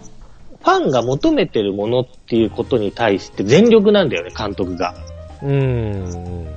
[0.61, 4.95] ファンが求めてるものっていうことに対して全力なんだよね、監督が。
[5.43, 6.47] うん。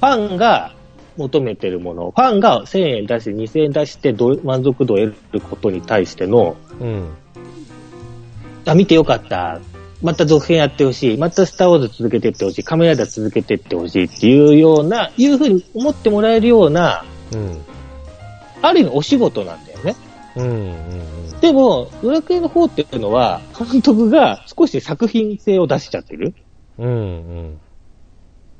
[0.00, 0.72] ファンが
[1.16, 7.08] 求めてるもの、ファンが1000円出して2000円出してど満足度を得ることに対しての、うん。
[8.66, 9.60] あ、見てよかった。
[10.02, 11.18] また続編やってほしい。
[11.18, 12.64] またスターウォーズ続けてってほしい。
[12.64, 17.64] カメライダー続けてってほしいっていうような、いうふうに思ってもらえるような、うん。
[18.62, 19.96] ある意味お仕事なんだよね。
[20.36, 20.46] うん。
[20.46, 20.52] う
[21.36, 21.40] ん。
[21.40, 26.34] でも、ドラクエの方っていうのは、監督が少し作品性を出しちゃってる。
[26.78, 26.88] うん。
[26.88, 27.60] うん。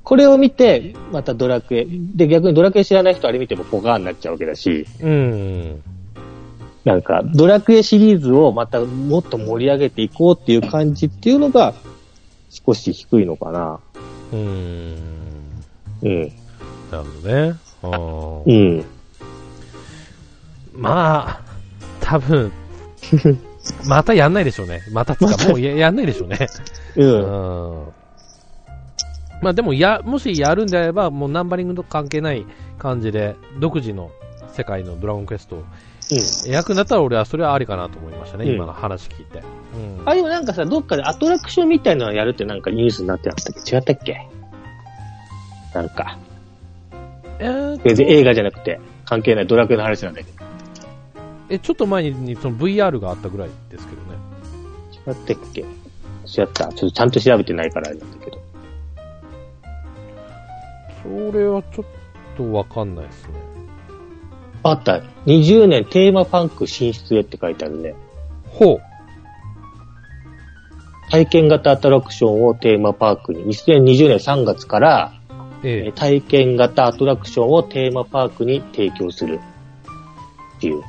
[0.03, 1.87] これを見て、またドラクエ。
[2.15, 5.83] で、逆にドラクエ知らない人あれ見てもポカーンになっちゃうわけだし、うん。
[6.87, 11.75] なんか、ドラクエシリーズをまたもっと盛り上げていこうっていう感じっていうのが、
[12.49, 13.81] 少し低いのかな。
[14.33, 14.97] うん。
[16.03, 16.23] うん。
[16.93, 17.55] なるほどね。
[18.47, 18.85] うん。
[20.75, 21.41] まあ、
[22.01, 22.53] 多分、
[23.89, 24.83] またやんないでしょうね。
[24.93, 26.39] またつか、もうややんないでしょうね。
[26.95, 27.05] う。
[27.05, 27.87] うんん。
[29.43, 32.47] まあでも、や、もしやるんであれば、もうナンバリングと関係ない
[32.79, 34.13] 感じで、独自の
[34.53, 35.65] 世界のドラゴンクエストを
[36.11, 36.51] うん。
[36.51, 39.43] 役になったら俺はそれはありかなと思いましたね、うん今の話聞いて。
[39.75, 40.03] うん。
[40.05, 43.77] ああいうなんかさ、どっかでアトラクションみたいなのやるってなんかニュースになってなかったっけ？
[43.77, 44.29] 違ったっけ？
[45.75, 46.19] なんか。
[47.39, 50.45] えー全然映画じゃなくて、関係ないドラクエの話なんだけど。
[51.49, 54.17] え、ちょっと前にその VR があったぐらいですけどね。
[55.07, 55.61] 違ったっけ？
[55.61, 56.69] 違った。
[56.69, 58.39] ちょっとちゃんと調べてないからあれなんだけど。
[61.03, 61.87] それはちょっ
[62.37, 63.35] とわかんないですね。
[64.71, 65.03] あった。
[65.27, 67.95] 20年テーマパンク進出へって書いてあるね。
[68.51, 68.81] ほう。
[71.11, 75.13] 体験型アトラクションをテーマパークに、2020年3月から、
[75.63, 79.41] ええー体験型アトラクションをテーマパークに提供する
[80.59, 80.83] っていう。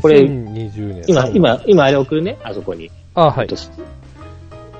[0.00, 1.04] これ2020年。
[1.06, 2.90] 今、今、今あれ送るね、あそこに。
[3.14, 3.56] あ、はいえっと。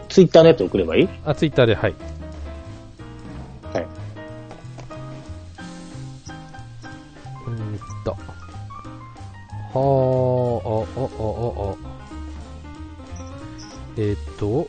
[0.09, 1.09] ツイッターのやつ送ればいい？
[1.25, 1.93] あ、ツイッターで、はい。
[1.93, 2.20] はい。
[9.73, 11.91] あ、あ、あ、あ、あ、あ。
[13.97, 14.69] えーっと。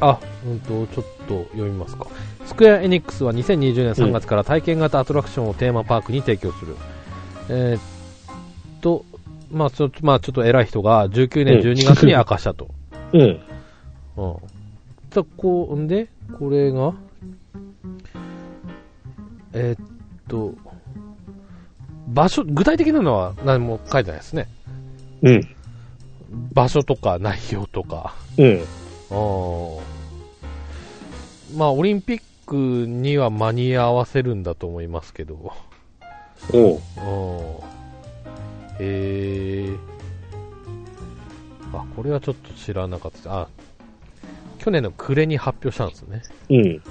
[0.00, 2.06] あ、うんと、ちょっと読みますか。
[2.44, 6.76] スクエア・エニックスは2020年3月から体験型アトラクションをテーマパークに提供する。
[7.48, 7.80] えーっ
[8.80, 9.04] と、
[9.50, 12.70] まあちょっと、まあちょっと偉い人が19年12月に明かしたと。
[13.12, 13.20] うん。
[13.20, 13.40] うん。
[15.10, 16.92] じゃこう、んで、これが、
[19.52, 19.86] えーっ
[20.28, 20.54] と、
[22.06, 24.48] 場所、具体的なのは何も書いてないですね。
[25.22, 25.48] うん。
[26.52, 28.14] 場所とか内容とか。
[28.38, 28.60] うん。
[31.56, 35.52] まあ、オリンピックには間に合わせるんだと思いますけど。
[36.52, 36.80] おう。
[37.60, 37.76] うん
[38.78, 39.76] へえ。
[41.72, 43.40] あ、これはちょっと知らなかった。
[43.40, 43.48] あ、
[44.58, 46.22] 去年の暮れに発表したんですね。
[46.50, 46.76] うん。
[46.78, 46.82] だ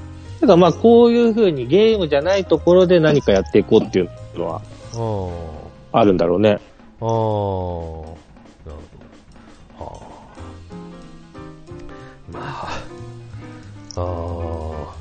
[0.41, 4.61] からまあ、こういう風にゲームじゃないところで何かやっていこうっていうのは
[4.97, 6.49] ああるんだろうね。
[6.49, 6.53] あ。
[6.55, 6.59] ああ。
[7.01, 7.09] なる
[8.67, 8.73] ほ
[9.79, 9.85] ど。
[9.85, 10.05] はあ。
[12.31, 12.95] まあ。
[13.97, 14.95] ああ。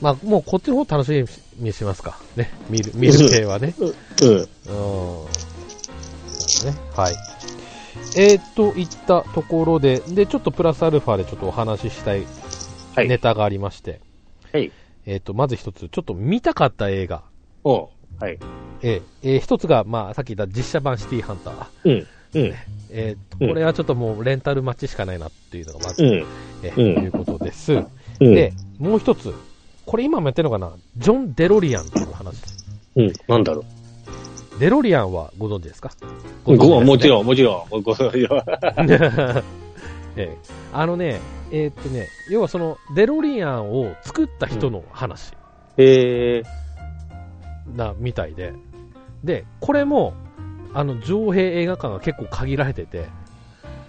[0.00, 1.12] まあ、もうこっちの方楽し
[1.56, 2.18] みにしますか。
[2.36, 2.50] ね。
[2.68, 3.74] 見る、見る系はね。
[3.78, 3.88] うん。
[3.88, 4.46] うん。
[4.66, 5.28] そ
[6.68, 6.76] うね。
[6.94, 7.14] はい。
[8.16, 12.22] えー、と、いったところで、で、ちょっとプラスアルファでちょっとお話ししたい
[12.94, 13.08] はい。
[13.08, 14.00] ネタがありまして、
[14.52, 14.70] はい。
[15.06, 17.24] えー、と、まず一つ、ちょっと見たかった映画。
[17.64, 17.88] おう。
[18.20, 18.38] はい。
[18.82, 21.66] えーえー一つが、まあ、さっき言った実写版シティハンター。
[21.84, 22.06] うん。
[22.34, 22.54] うん。
[22.90, 26.24] えーと、うんこれはちょっともうレンタル待ちしかないなっていうのがまず、うん。
[26.62, 27.72] えーうんいうことです。
[27.72, 27.78] う
[28.24, 28.34] ん。
[28.34, 29.32] で、もう一つ、
[29.86, 30.72] これ今もやってるのかな？
[30.96, 32.36] ジョン・デロリアンっていう話。
[32.96, 33.12] うん。
[33.28, 33.64] なんだろ
[34.58, 35.90] デロリアンはご存知ですか？
[36.46, 36.56] う。
[36.56, 37.10] ごもちん。
[37.10, 37.82] ろん、もちろん。
[37.82, 38.44] ご存知は。
[40.16, 40.36] ええ
[40.72, 41.18] あのね、
[41.50, 45.32] えーっとね、要はそのデロリアンを作った人の話
[45.76, 46.63] えー。
[47.76, 48.52] なみたいで、
[49.22, 50.14] で、これも、
[50.74, 53.06] あの、上映映画館が結構限られてて、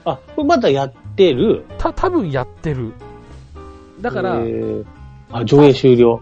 [0.06, 1.66] あ、これまだやってる？
[1.78, 2.94] た、多分やってる。
[4.02, 4.86] だから、えー
[5.32, 6.22] あ、上映終了？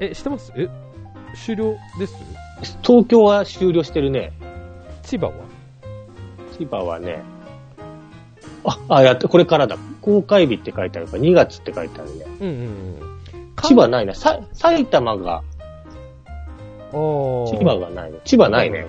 [0.00, 0.52] え、知ってます？
[0.56, 0.68] え、
[1.34, 2.16] 終了です？
[2.82, 4.32] 東京は終了してるね。
[5.02, 5.32] 千葉は？
[6.56, 7.22] 千葉はね。
[8.64, 9.76] あ、あ、やって、これからだ。
[10.00, 12.24] 公開日って書いてあるから、2月って書いてあるね。
[12.40, 13.20] うんうんうん。
[13.62, 14.14] 千葉ないね。
[14.14, 15.42] さ、埼玉が、あ
[16.92, 18.18] 千葉がないね。
[18.24, 18.86] 千葉ないね。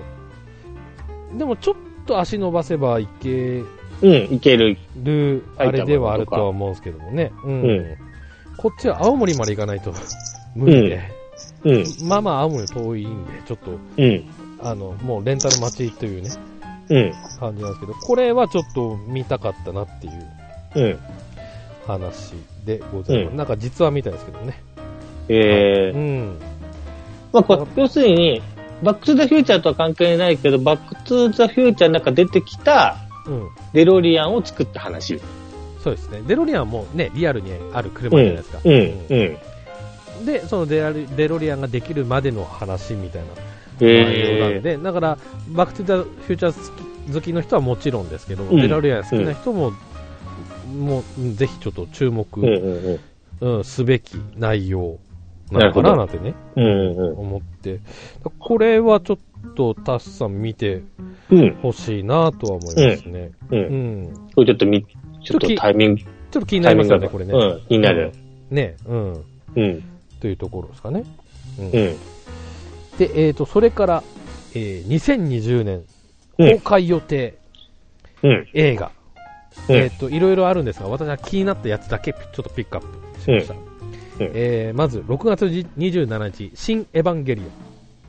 [1.36, 1.74] でもちょっ
[2.06, 3.62] と足伸ばせばいけ
[4.02, 4.76] うん、いける。
[4.96, 7.32] る、あれではあるとは思うんですけどもね。
[7.44, 7.62] うん。
[7.62, 8.12] うん
[8.58, 9.92] こっちは青森まで行かないと
[10.54, 11.00] 無理で。
[11.64, 14.24] うん、まあまあ青森遠いんで、ちょっと、うん、
[14.60, 16.30] あの、もうレンタル待ちというね、
[16.88, 20.12] うん、感じなんですけど、これはちょっと見たかったなっていう
[20.76, 20.98] うん。
[21.86, 22.34] 話
[22.64, 23.32] でございます。
[23.32, 24.62] うんなんか実話みたいですけどね。
[25.28, 26.38] えー、うん。
[27.32, 28.42] まあ、これ要するに、
[28.82, 33.48] バックトゥザフューチャーとは関係ないけど、バックトゥザフューチャーの中出てきたうん。
[33.72, 35.20] デロリアンを作った話。
[35.82, 36.22] そうですね。
[36.26, 38.58] デロリアンもね、リアルにある車じゃないですか。
[38.64, 39.36] うん、うん、うん
[40.26, 43.28] で、そのデロリアンができるまでの話みたいな
[43.80, 45.18] え内容なんで、だから、
[45.48, 49.72] バックトゥザフューチャー好きの人はもちろんですけど、うんデロリアン好きな人も、
[50.72, 52.26] もう、うんぜひちょっと注目。
[53.40, 54.98] うん、すべき内容
[55.50, 57.80] なのかななんてね、うん、うん、思って、
[58.38, 60.82] これはちょっとタスさん見て
[61.32, 63.30] うん、ほしいなとは思いますね。
[63.50, 63.56] う。
[63.56, 64.30] うんん。
[64.34, 64.84] これちょっとみ、
[65.24, 67.32] ちょっとタイミング、ちょっと気になりますよね、これね。
[67.32, 68.12] うん、気になる。
[68.50, 69.24] ね、うん。
[69.56, 69.82] うん、
[70.20, 71.04] というところですかね。
[71.58, 71.64] うん。
[71.64, 71.96] うん、で、
[73.26, 74.02] えっ、と、それから、
[74.54, 75.84] えー2020年
[76.38, 77.34] うん公開予定
[78.22, 78.90] うん、映画。
[79.68, 82.84] うんえっ、と、いろいろあるんですが、私は気になったやつだけちょっとピックアッ
[83.14, 83.71] プしました。
[84.26, 87.42] うんえーまず、6月27日、新エヴァンゲリ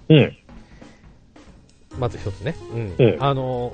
[0.09, 0.17] オン。
[0.17, 0.37] うん、
[1.99, 2.55] まず一つね。
[2.73, 2.95] うん。
[2.97, 3.73] うんあのー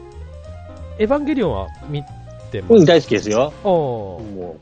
[1.01, 2.03] エヴァンゲリオンは見
[2.51, 2.73] てます？
[2.73, 3.53] うん、大好きですよ。
[3.63, 4.57] おーも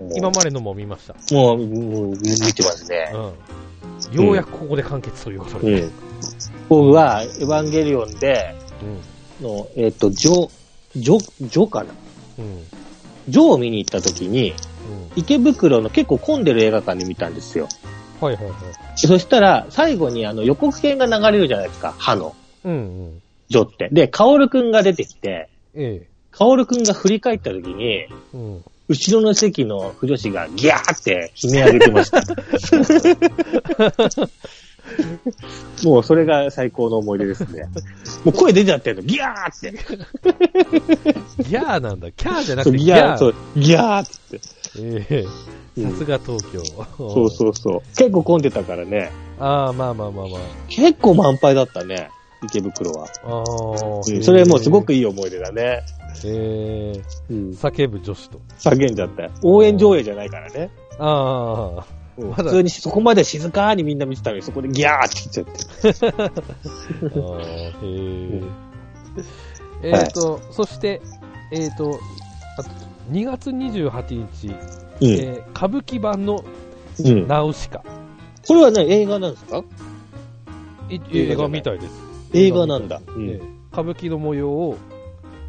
[0.00, 1.14] う、今までのも見ました？
[1.34, 1.64] もう、も
[2.02, 2.16] う見
[2.52, 3.10] てますね。
[3.14, 4.24] うん。
[4.26, 5.82] ようやくここで完結ということで。
[5.82, 5.92] うん。
[6.68, 8.54] 僕は、エヴァンゲリオンで、
[9.40, 9.46] うん。
[9.46, 10.50] の、えっ、と、ジョ、
[10.94, 11.18] ジョ、
[11.48, 11.94] ジョかな？
[12.38, 12.62] うん。
[13.30, 14.56] ジョを見に行った時に、うん。
[15.16, 17.68] 池袋の結構混んでる映画館で見たんですよ。
[18.20, 18.54] はいはいはい。
[18.96, 22.34] そしたら、最後にあの予告編が流れるじゃないですか、歯の、
[22.64, 23.22] うんうん。
[23.48, 23.88] ジョって。
[23.92, 26.08] で、カオルくんが出てきて、ええ。
[26.30, 28.64] カオルくんが振り返った時に、うん。
[28.88, 32.22] 後ろの席の不女子がギャーって悲鳴上げてました。
[35.84, 37.64] もうそれが最高の思い出ですね。
[38.24, 39.72] もう声出ちゃってんの、ギャーって。
[41.44, 42.10] ギャーなんだ。
[42.12, 42.96] キャーじゃなくてギャー。
[42.96, 44.40] ギャー、そう、ギャーって。
[44.80, 45.24] ええ
[45.80, 46.60] うんさすが東京。
[46.96, 47.80] そうそうそう。
[47.96, 49.10] 結構混んでたからね。
[49.38, 50.40] ああ、まあまあまあまあ。
[50.68, 52.10] 結構満杯だったね。
[52.42, 53.06] 池袋は。
[53.24, 55.82] ああ、うんそれもうすごくいい思い出だね。
[56.24, 57.50] ええうん。
[57.50, 58.40] 叫ぶ女子と。
[58.58, 59.30] 叫んじゃったよ。
[59.42, 60.70] 応援上映じゃないからね。
[60.98, 66.30] ああ、うんまだ普通にそこまで静かにみんな見てたのに、そこでギャーって言っちゃって。
[67.20, 68.42] ああ、へえ。
[69.82, 71.00] えはいっと、そして、
[71.52, 71.98] えっと、
[72.56, 72.70] あと
[73.10, 74.54] 2月28日、うん。
[75.00, 76.44] えー歌舞伎版の
[77.04, 77.26] うん。
[77.28, 77.78] ナウシカ。
[78.46, 79.62] これはね、映画なんですか？
[80.90, 81.92] い映画みたいです。
[82.32, 83.00] 映画なんだ。
[83.14, 83.28] うん。
[83.28, 83.40] ええ
[83.72, 84.76] 歌舞伎の模様を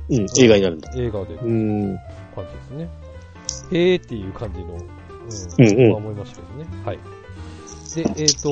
[0.09, 0.91] うん、映画になるんだ。
[0.95, 1.95] 映画でうん。
[2.35, 2.89] 感じですね。
[3.71, 4.77] へーっていう感じの、う
[5.59, 6.65] うんん、うん僕は思いましたけどね。
[6.85, 6.99] はい。
[7.95, 8.49] で、えっ、と、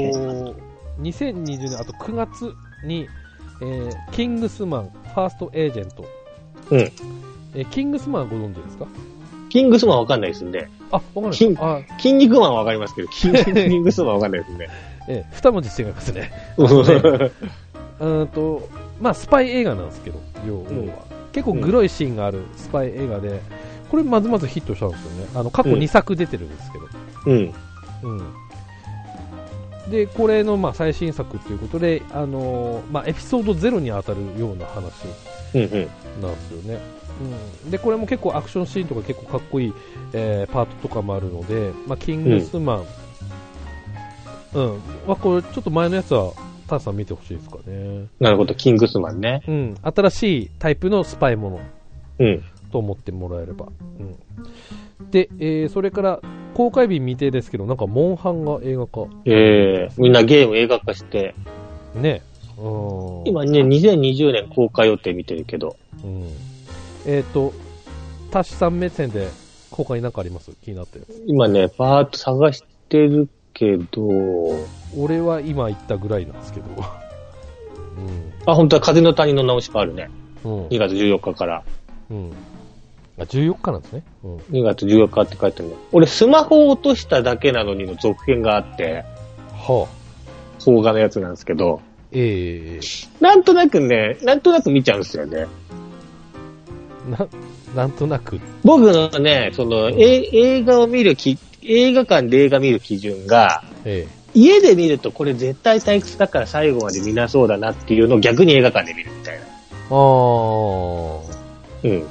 [1.02, 2.54] 2020年、あと9月
[2.86, 3.08] に、
[3.62, 6.06] えーキングスマン、ファーストエージェント。
[6.72, 6.92] うん
[7.58, 8.86] えーキングスマンご存知ですか？
[9.50, 10.70] キングスマンわかんないですね。
[10.92, 14.68] あ、わかんないキン肉マンはわかりますけど、キンキングスマンわかんないです ね。
[15.10, 16.32] えー二文字違いますね。
[18.00, 18.70] うんと、
[19.02, 20.70] まあ、スパイ映画なんですけど、要は。
[20.70, 20.92] うん
[21.34, 23.42] 結構グロいシーンがあるスパイ映画で、
[23.92, 25.28] これまずまずヒットしたんですよね。
[25.36, 26.80] あの、過去うん2作出てるんですけ
[27.30, 27.34] ど。
[27.36, 27.54] ん。
[28.04, 28.24] う
[29.88, 29.92] ん。
[29.92, 34.92] で、これのまあ最新作ということで、あのーまあ、エピソード0に当たるような話
[35.54, 35.72] うんうん。
[36.22, 36.80] なんですよね。
[37.64, 39.74] うん、で、これも結構アクションシーンとか結構かっこいい、
[40.14, 42.86] えーパートとかもあるので、まあ、キングスマン、
[44.54, 44.82] うん。
[45.08, 46.34] まあ、これちょっと前のやつは、
[46.68, 48.08] タンさん見てほしいですかね。
[48.20, 49.42] なるほど、キングスマンね。
[49.48, 49.76] うん。
[49.82, 51.60] 新しいタイプのスパイもの
[52.20, 52.44] うん。
[52.72, 53.68] と思ってもらえれば。
[54.00, 55.10] うん。
[55.12, 56.20] で、えーそれから、
[56.54, 59.02] 公開日未定ですけど、なんか、モンハンが映画化。
[59.26, 61.36] えー、みんなゲーム映画化して、
[61.96, 62.22] ね。
[62.58, 63.28] うん。
[63.28, 66.30] 今ね、2020年公開予定見てるけど、うん。
[67.06, 67.54] えっ、と、
[68.32, 69.30] タシさん目線で
[69.72, 70.52] 公開なんかあります？
[70.64, 71.24] 気になったやつ。
[71.28, 74.02] 今ね、パーッと探してるけど、
[74.98, 76.66] 俺は今言ったぐらいなんですけど。
[78.46, 80.10] あ、本当は風の谷の直しがあるね。
[80.44, 80.54] うん。
[80.54, 80.68] うん。
[80.68, 81.64] 2月14日から。
[82.10, 82.32] うん。
[83.20, 84.04] あ、14日なんですね。
[84.24, 84.38] うん。
[84.38, 85.76] 2月14日って書いてあるね。
[85.92, 89.04] 俺、スマホを落としただけなのにの続編があって、
[89.54, 90.64] はあ。
[90.64, 91.82] 邦画のやつなんですけど、
[92.12, 92.80] ええ
[93.20, 95.48] なんとなくね、なんとなく見ちゃうんですよね。
[97.10, 97.28] な、
[97.76, 98.40] なんとなく。
[98.64, 109.42] 僕のね、その、え映画を見るき、映画館で映画見る基準が、え家で見るとこれ絶対退屈だから最後まで見なそうだなっていうのを逆に映画館で見るみたいな。
[109.42, 109.96] えああ。
[109.96, 111.24] ほ
[111.84, 111.92] うん。
[112.00, 112.06] う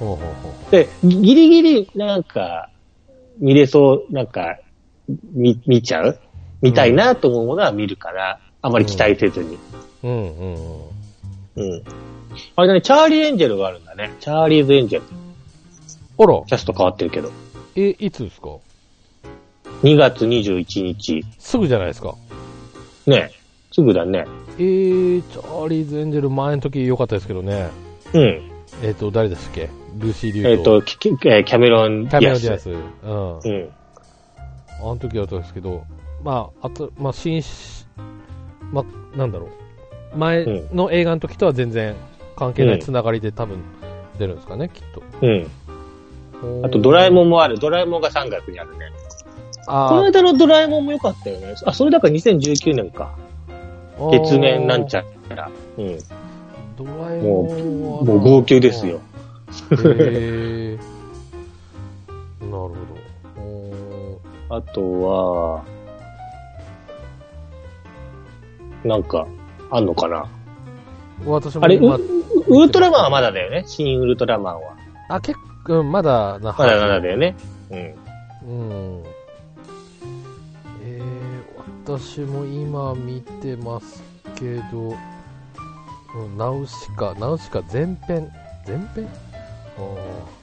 [0.00, 2.70] ほうほで、ぎギリギリなんか、
[3.38, 4.58] 見れそう、なんか、
[5.32, 6.18] 見、見ちゃう
[6.62, 9.58] 見たいなと思うものは見るから、あまり期待せずに。
[10.02, 10.08] う。
[10.08, 10.54] うんうん
[11.56, 11.72] うん。
[11.72, 11.82] うん。
[12.56, 14.12] あれだね、チャーリーエンジェルがあるんだね。
[14.20, 15.04] チャーリーズエンジェル。
[16.18, 17.30] あら、キャスト変わってるけど。
[17.76, 18.48] え、いつですか
[19.82, 21.24] ？2月21日。
[21.38, 22.14] すぐじゃないですか？
[23.06, 23.30] ね。
[23.72, 24.24] すぐだね。
[24.58, 27.68] えー、チャーリーズ・エンジェル前の時良かったですけどね。
[28.12, 28.42] うん。
[28.82, 29.70] えっ、と、誰でしたっけ？
[29.98, 32.68] ルーシー・リュウえっ、と、キャメロン・キャメロン・ディアス。
[32.68, 33.46] ディアス。
[33.46, 33.54] うん。
[33.54, 33.70] うん。
[34.80, 35.84] あの時だったんですけど、
[36.22, 37.86] まあ、あと、まあ、新し、
[38.72, 39.46] まあ、なんだろ
[40.14, 40.18] う。
[40.18, 41.94] 前の映画の時とは全然
[42.36, 43.58] 関係ないつながりで多分
[44.18, 45.02] 出るんですかね、きっと。
[45.22, 46.64] うん。
[46.64, 47.58] あと、ドラえもんもある。
[47.58, 48.90] ドラえもんが3月にあるね。
[49.66, 51.54] このあ間のドラえもんも良かったよね。
[51.64, 53.14] あ、それだから2019年か。
[53.98, 55.50] ー月面なんちゃら。
[55.76, 55.98] うん。
[56.76, 59.00] ドラえもんはもう号泣ですよ。。
[59.70, 60.78] へー
[62.40, 63.42] なるほど。
[63.42, 65.64] おーあとは、
[68.84, 69.26] なんか、
[69.70, 70.26] あんのかな？
[71.26, 73.64] 私もあれ、ウ今ウルトラマンはまだだよね？
[73.66, 74.76] 新ウルトラマンは。
[75.08, 77.36] あ、結構、まだなまだまだだよね。
[77.70, 77.78] うん。
[77.78, 77.82] う
[79.00, 79.02] ん。
[80.82, 84.02] えー、私も今見てます
[84.34, 84.96] けど、
[86.16, 88.32] うんナウシカ、ナウシカ前編？
[88.66, 89.08] 前編？
[89.78, 90.39] ああ。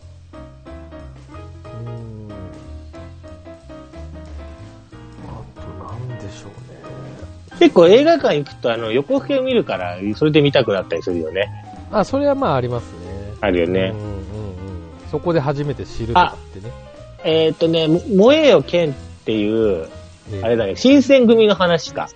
[7.59, 11.49] 結構映画館行くとあの予告編見るから、それで見たくなったりするよね。
[11.91, 13.33] あ、それはまあありますね。
[13.41, 13.99] あるよねうん。
[13.99, 14.21] うんうん。
[15.11, 16.71] そこで初めて知るとかってね。
[17.23, 18.93] えっ、とね、も燃えよ剣っ
[19.25, 19.87] ていう、
[20.31, 22.09] えーあれだね、新選組の話か。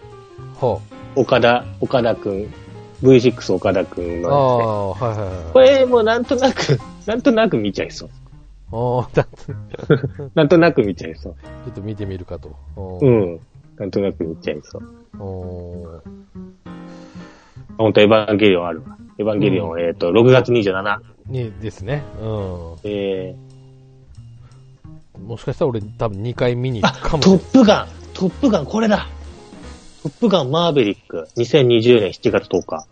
[0.59, 0.79] は
[1.15, 2.53] 岡田、岡田くん。
[3.01, 4.27] V6 岡田くんあ。
[4.27, 5.05] あのやつね。
[5.05, 5.53] あ、はいはいはい。
[5.53, 8.09] これもうなんとなく、 なんとなく見ちゃいそう。
[10.33, 11.35] なんとなく見ちゃいそう。
[11.69, 12.55] っと見てみるかと。
[13.01, 13.39] うん。
[13.81, 14.83] なんとなく見ちゃいそう。
[15.19, 16.11] おー
[17.79, 18.95] 本当エヴァンゲリオンあるわ。
[19.17, 20.99] エヴァンゲリオン、えっ、と、6月27。
[21.25, 22.03] にですね。
[22.21, 23.35] うえ
[25.17, 25.23] ん。
[25.23, 29.07] もしかしたら俺多分2回見に行くかもトップガントップガン、これだ
[30.03, 32.85] トップガンマーベリック、2020年7月10日。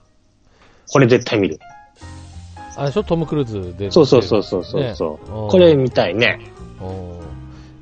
[0.92, 1.60] これ絶対見る。
[2.76, 3.04] あれでしょ？
[3.04, 3.92] トム・クルーズで。
[3.92, 6.40] そうそうそうそうそうそう、ねこれ見たいね。
[6.82, 6.86] う
[7.16, 7.19] ん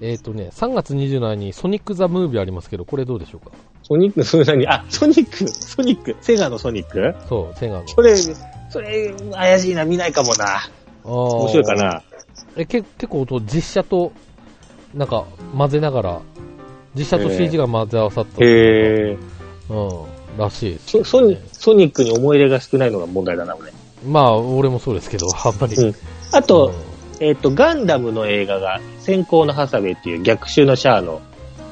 [0.02, 3.52] えっ、とね、3月27日にソニック・ザ・ムービーありますけど、これどうでしょうか？
[3.84, 4.68] ソニック、それ何？
[4.68, 7.16] あ、ソニック、ソニック、セガのソニック？
[7.28, 7.88] そう、セガの。
[7.88, 8.16] それ、
[8.70, 10.60] それ、怪しいな、見ないかもな。
[11.04, 12.04] 面面白いかな？
[12.56, 14.12] えけ結構と実写と、
[14.94, 15.26] なんか
[15.58, 16.22] 混ぜながら、
[16.96, 18.48] 実写と CG が混ぜ合わさった、へ
[19.12, 19.18] え。
[19.70, 23.72] うん、らしいです、ソソニソニックに思い入れが少ないのが問題だな、俺。
[24.06, 25.76] まあ、俺もそうですけど、あんまり。
[25.76, 25.96] うん
[26.34, 31.22] あと、うえっ、と、ガンダムの映画が、先行のハサウェイっていう逆襲のシャアの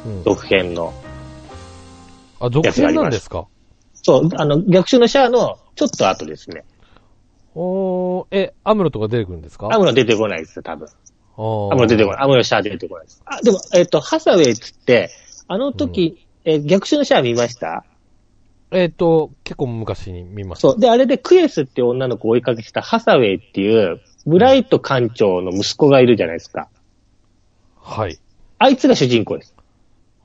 [0.05, 0.93] んうん続編の、
[2.39, 3.47] あ、続編なんですか？
[3.93, 6.63] そう、あの、逆襲のシャアのちょっと後ですね。
[7.53, 9.69] おーえ、アムロとか出てくるんですか？
[9.73, 10.87] アムロ出てこないです、多分。
[11.37, 12.21] アムロ出てこない。
[12.23, 13.21] アムロシャア出てこないです。
[13.25, 15.09] あ、でも、えっ、と、ハサウェイっつって、
[15.47, 17.85] あの時、えー逆襲のシャア見ました？
[18.71, 20.69] えっ、と、結構昔に見ました。
[20.69, 20.79] そう。
[20.79, 26.67] で、あれでクエスっていう女の子を追いかけてたハサウェイっていう、ブライト艦長の息子がいるじゃないですか。
[27.81, 28.17] はい。
[28.57, 29.53] あいつが主人公です。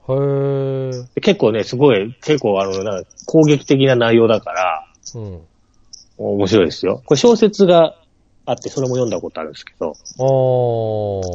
[0.09, 1.15] へー。
[1.15, 5.41] で結構ね、すごい、結構あの、なんか攻撃的な内容だから、うん。
[6.17, 7.03] 面白いですよ。
[7.05, 7.97] これ小説が
[8.47, 10.23] あって、それも読んだことあるんですけど、あ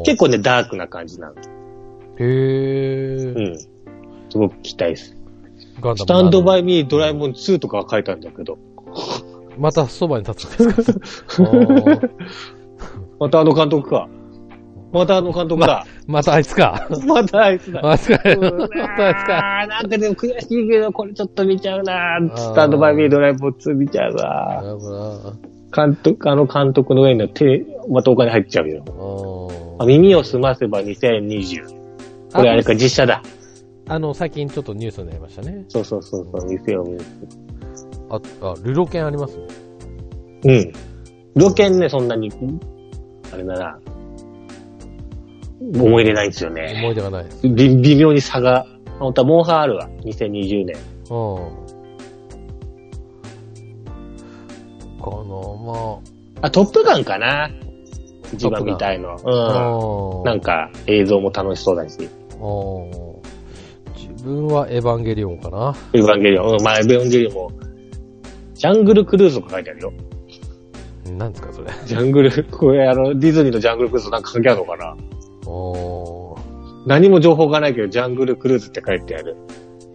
[0.01, 0.03] ー。
[0.03, 1.35] 結構ね、ダークな感じなの。
[2.17, 3.35] へー。
[3.35, 3.59] うん。
[3.59, 5.15] すごく期待です。
[5.79, 8.57] ガンダムスタンドバイミードラえもん2とかは書いたんだけど、
[9.57, 10.93] またそばに立つんです
[11.25, 11.43] か
[13.19, 14.07] またあの監督か。
[14.91, 15.85] またあの監督だ。
[16.07, 16.87] またあいつか。
[17.05, 17.81] またあいつだ。
[17.83, 18.21] あいつか。
[18.23, 19.67] まうんたあいつか。
[19.67, 24.63] なんかでも悔しいけど、これちょっと見ちゃうなスタンドバイミードラえもん2見ちゃうな
[25.75, 29.49] 監督、あの監督の上に手、またお金入っちゃうよ。
[29.79, 31.65] あ耳を澄ませば2020。
[32.33, 33.21] これあれか実写だ。
[33.87, 35.65] あの、最近ちょっとニュースになりましたね。
[35.67, 36.99] そうそうそうそう、店を見る。
[38.09, 39.37] あ、あ、ルロケンあります？
[39.37, 39.45] ね。
[40.43, 40.71] うん。
[41.35, 42.31] 旅券ね、そんなに、
[43.33, 43.79] あれだな。
[45.59, 46.75] 思い入れないんですよね。
[46.77, 47.49] 思い出がないです。
[47.49, 48.65] び微妙に差が。
[48.99, 49.89] 本当はモンハンあるわ。
[50.03, 50.75] 2020年。
[51.09, 51.35] うん。
[55.01, 55.17] かな
[55.65, 55.99] ま
[56.41, 57.49] あ、トップガンかな？
[58.33, 59.11] 一番見たいの。
[59.11, 59.15] あ。
[59.15, 60.21] うん。
[60.21, 61.97] あなんか、映像も楽しそうだし。
[62.31, 63.15] あー
[63.95, 65.75] 自分はエヴァンゲリオンかな。
[65.93, 66.53] エヴァンゲリオン。
[66.53, 67.51] うん、まあ、エヴァンゲリオンも、
[68.55, 69.93] ジャングルクルーズとか書いてあるよ。
[71.17, 71.71] 何ですか、それ。
[71.85, 74.97] ジャングル、これあの、ディズニーのジャングルクルーズとなんか関係あるのかな？
[75.45, 76.87] おー。
[76.87, 79.35] 何も情報がないけど、ジャングルクルーズって書いてある。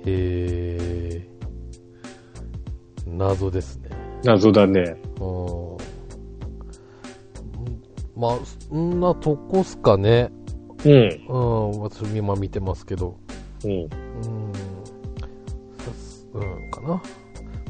[0.06, 3.16] へー。
[3.16, 3.90] 謎ですね。
[4.24, 4.96] 謎だね。
[5.20, 5.76] うん。
[8.20, 8.38] まあ、
[8.68, 10.30] そんなとこっすかね。
[10.84, 10.92] うん。
[11.28, 11.38] う
[11.76, 13.18] ん、私今見てますけど。
[13.64, 13.70] うん。
[13.72, 13.88] うん。
[16.32, 17.02] うん、かな。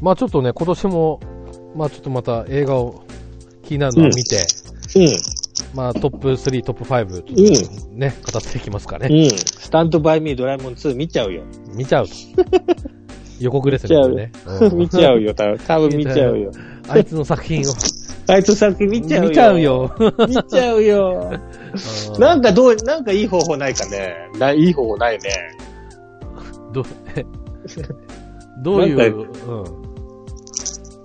[0.01, 1.21] まあちょっとね、今年も、
[1.75, 3.05] まあちょっとまた映画を
[3.63, 4.47] 気になるのを見て、
[4.97, 5.13] うん。
[5.75, 9.09] まあトップ3、トップ5、ちょっとね、語っていきますかね。
[9.11, 9.31] うん。
[9.31, 11.43] スタンドバイミードラえもん2見ちゃうよ。
[11.75, 12.15] 見ちゃうと。
[13.41, 14.33] 予告ですね、これね。
[14.47, 15.59] うん見ちゃうよ、多分。
[15.59, 16.51] 多分見ちゃうよ。
[16.89, 17.73] あいつの作品を
[18.27, 19.29] あいつ作品見ちゃうよ。
[19.29, 19.61] 見ちゃう。
[19.61, 19.95] よ。
[20.29, 21.31] 見ちゃうよ。
[21.33, 21.41] うん
[22.21, 24.15] なんかどう、なんかいい方法ないかね。
[24.39, 25.31] ないい方法ないね。
[26.73, 26.85] ど
[28.63, 29.23] どういう、なんう
[29.63, 29.80] ん。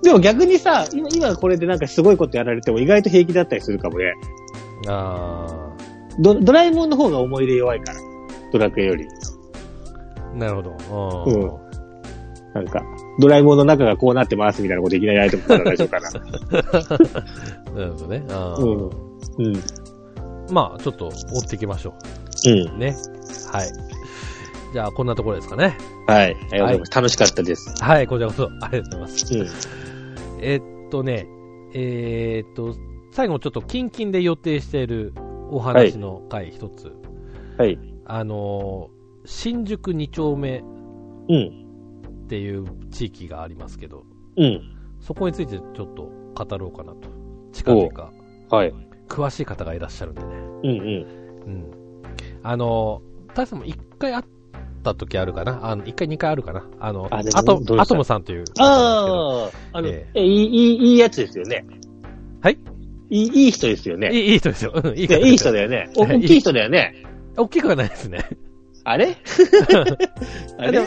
[0.06, 4.14] でも逆にさ、今、今これでなんかすごいことやられても意外と平気だったりするかもね。
[4.88, 5.74] あ
[6.20, 8.00] ドドラえもんの方が思い入れ弱いから。
[8.54, 9.04] ドラクエより。
[9.04, 10.78] ー、なるほど。
[11.26, 11.66] うん
[12.54, 12.84] なんか、
[13.20, 16.10] ドラえもんの中がこうなってますみたいなこといきなりやられても大丈夫かな。
[17.74, 18.24] なるほどね。
[18.30, 19.46] あーうん。
[19.46, 19.64] うん。
[20.52, 21.96] まあ、ちょっと追っていきましょ
[22.46, 22.76] うん。
[22.76, 22.78] う。
[22.78, 22.96] ね。
[23.52, 23.68] はい。
[24.72, 25.76] じゃあ、こんなところですかね。
[26.08, 26.26] はい。
[26.26, 26.92] ありがとうございます。
[26.94, 27.84] 楽しかったです。
[27.84, 29.38] はい、こちらこそ、ありがとうございます。
[29.38, 29.95] うん。
[30.46, 31.28] えっとね、
[31.74, 32.76] えーっと、
[33.12, 35.14] 最後ちょっとキンキンで予定している
[35.50, 36.96] お話の回一つ。
[37.58, 37.80] はい。
[38.06, 40.64] あのー、新宿2丁目
[41.30, 41.66] うん。
[42.26, 44.04] っていう地域がありますけど、
[44.38, 44.62] うん。
[45.00, 47.10] そこについてちょっと語ろうかなと。
[47.52, 48.12] 近々、
[48.50, 48.74] はい。
[49.08, 50.28] 詳しい方がいらっしゃるんでね。
[50.28, 51.46] うんうん。
[51.46, 51.72] うん。
[52.44, 54.24] あのー、大さんも一回会っ
[54.86, 55.60] た時あるかな？
[55.64, 56.64] あの、一回二回あるかな？
[56.80, 58.46] あの、あアトアトムさんという。
[58.60, 61.66] ああ、あの、ええいい、いい、いいやつですよね。
[62.42, 62.58] はい？
[63.10, 64.12] いい、いい人ですよね。
[64.14, 64.72] いい、いい人ですよ。
[64.74, 65.78] うん、いいいやいい人でだよね。
[65.78, 67.04] はい大きい人だよね。
[67.38, 68.26] 大きくはないですね。
[68.84, 69.18] あれ？
[70.60, 70.80] あれ？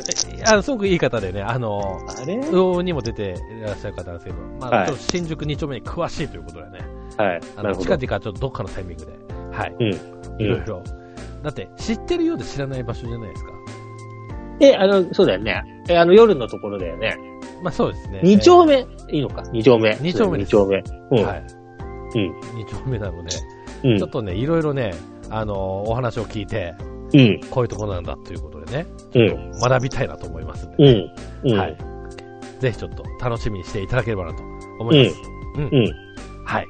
[0.47, 2.37] あのすごくいい方でね、あの、あれ？
[2.37, 6.79] うおにも出ていらっしゃる方なんですけど、まあ、はいちょっと新宿2丁目に詳しいということでね、
[7.17, 7.41] はい。
[7.57, 7.97] あのなるほど。
[7.97, 9.13] 近々ちょっとどっかのタイミングで、
[9.53, 10.43] はい、うん。
[10.43, 10.83] いろいろ。
[11.43, 13.51] だって、知ってるようで知らない場所じゃないですか。
[14.61, 15.63] え、あの、そうだよね。
[15.89, 17.17] え、あの、夜のところだよね。
[17.63, 18.21] まあそうですね。
[18.23, 19.43] 二丁目、いいのか？
[19.53, 19.97] 二丁目。
[20.01, 20.83] 二丁目二丁目。
[21.11, 21.25] うん。
[21.25, 21.47] はい。
[22.15, 22.41] うん。
[22.61, 23.31] 2丁目なので、
[23.85, 24.93] うんちょっとね、いろいろね、
[25.31, 26.75] あのお話を聞いて、
[27.15, 27.41] うん。
[27.51, 29.51] こういうところなんだということでね、うん。
[29.61, 30.77] 学びたいなと思いますんで、
[31.45, 31.51] うん。
[31.53, 31.59] うん。
[31.59, 31.77] はい。
[32.61, 34.43] ぜひちょっと楽しみにしていただければなと
[34.81, 35.21] 思います。
[35.57, 35.65] うん。
[35.65, 35.93] うん。
[36.45, 36.67] はい。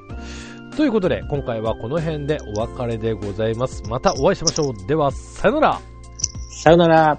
[0.77, 3.83] ということで、今回はこの辺でお別れでございます。
[3.89, 4.87] またお会いしましょう。
[4.87, 5.81] では、さよなら
[6.63, 7.19] さよなら。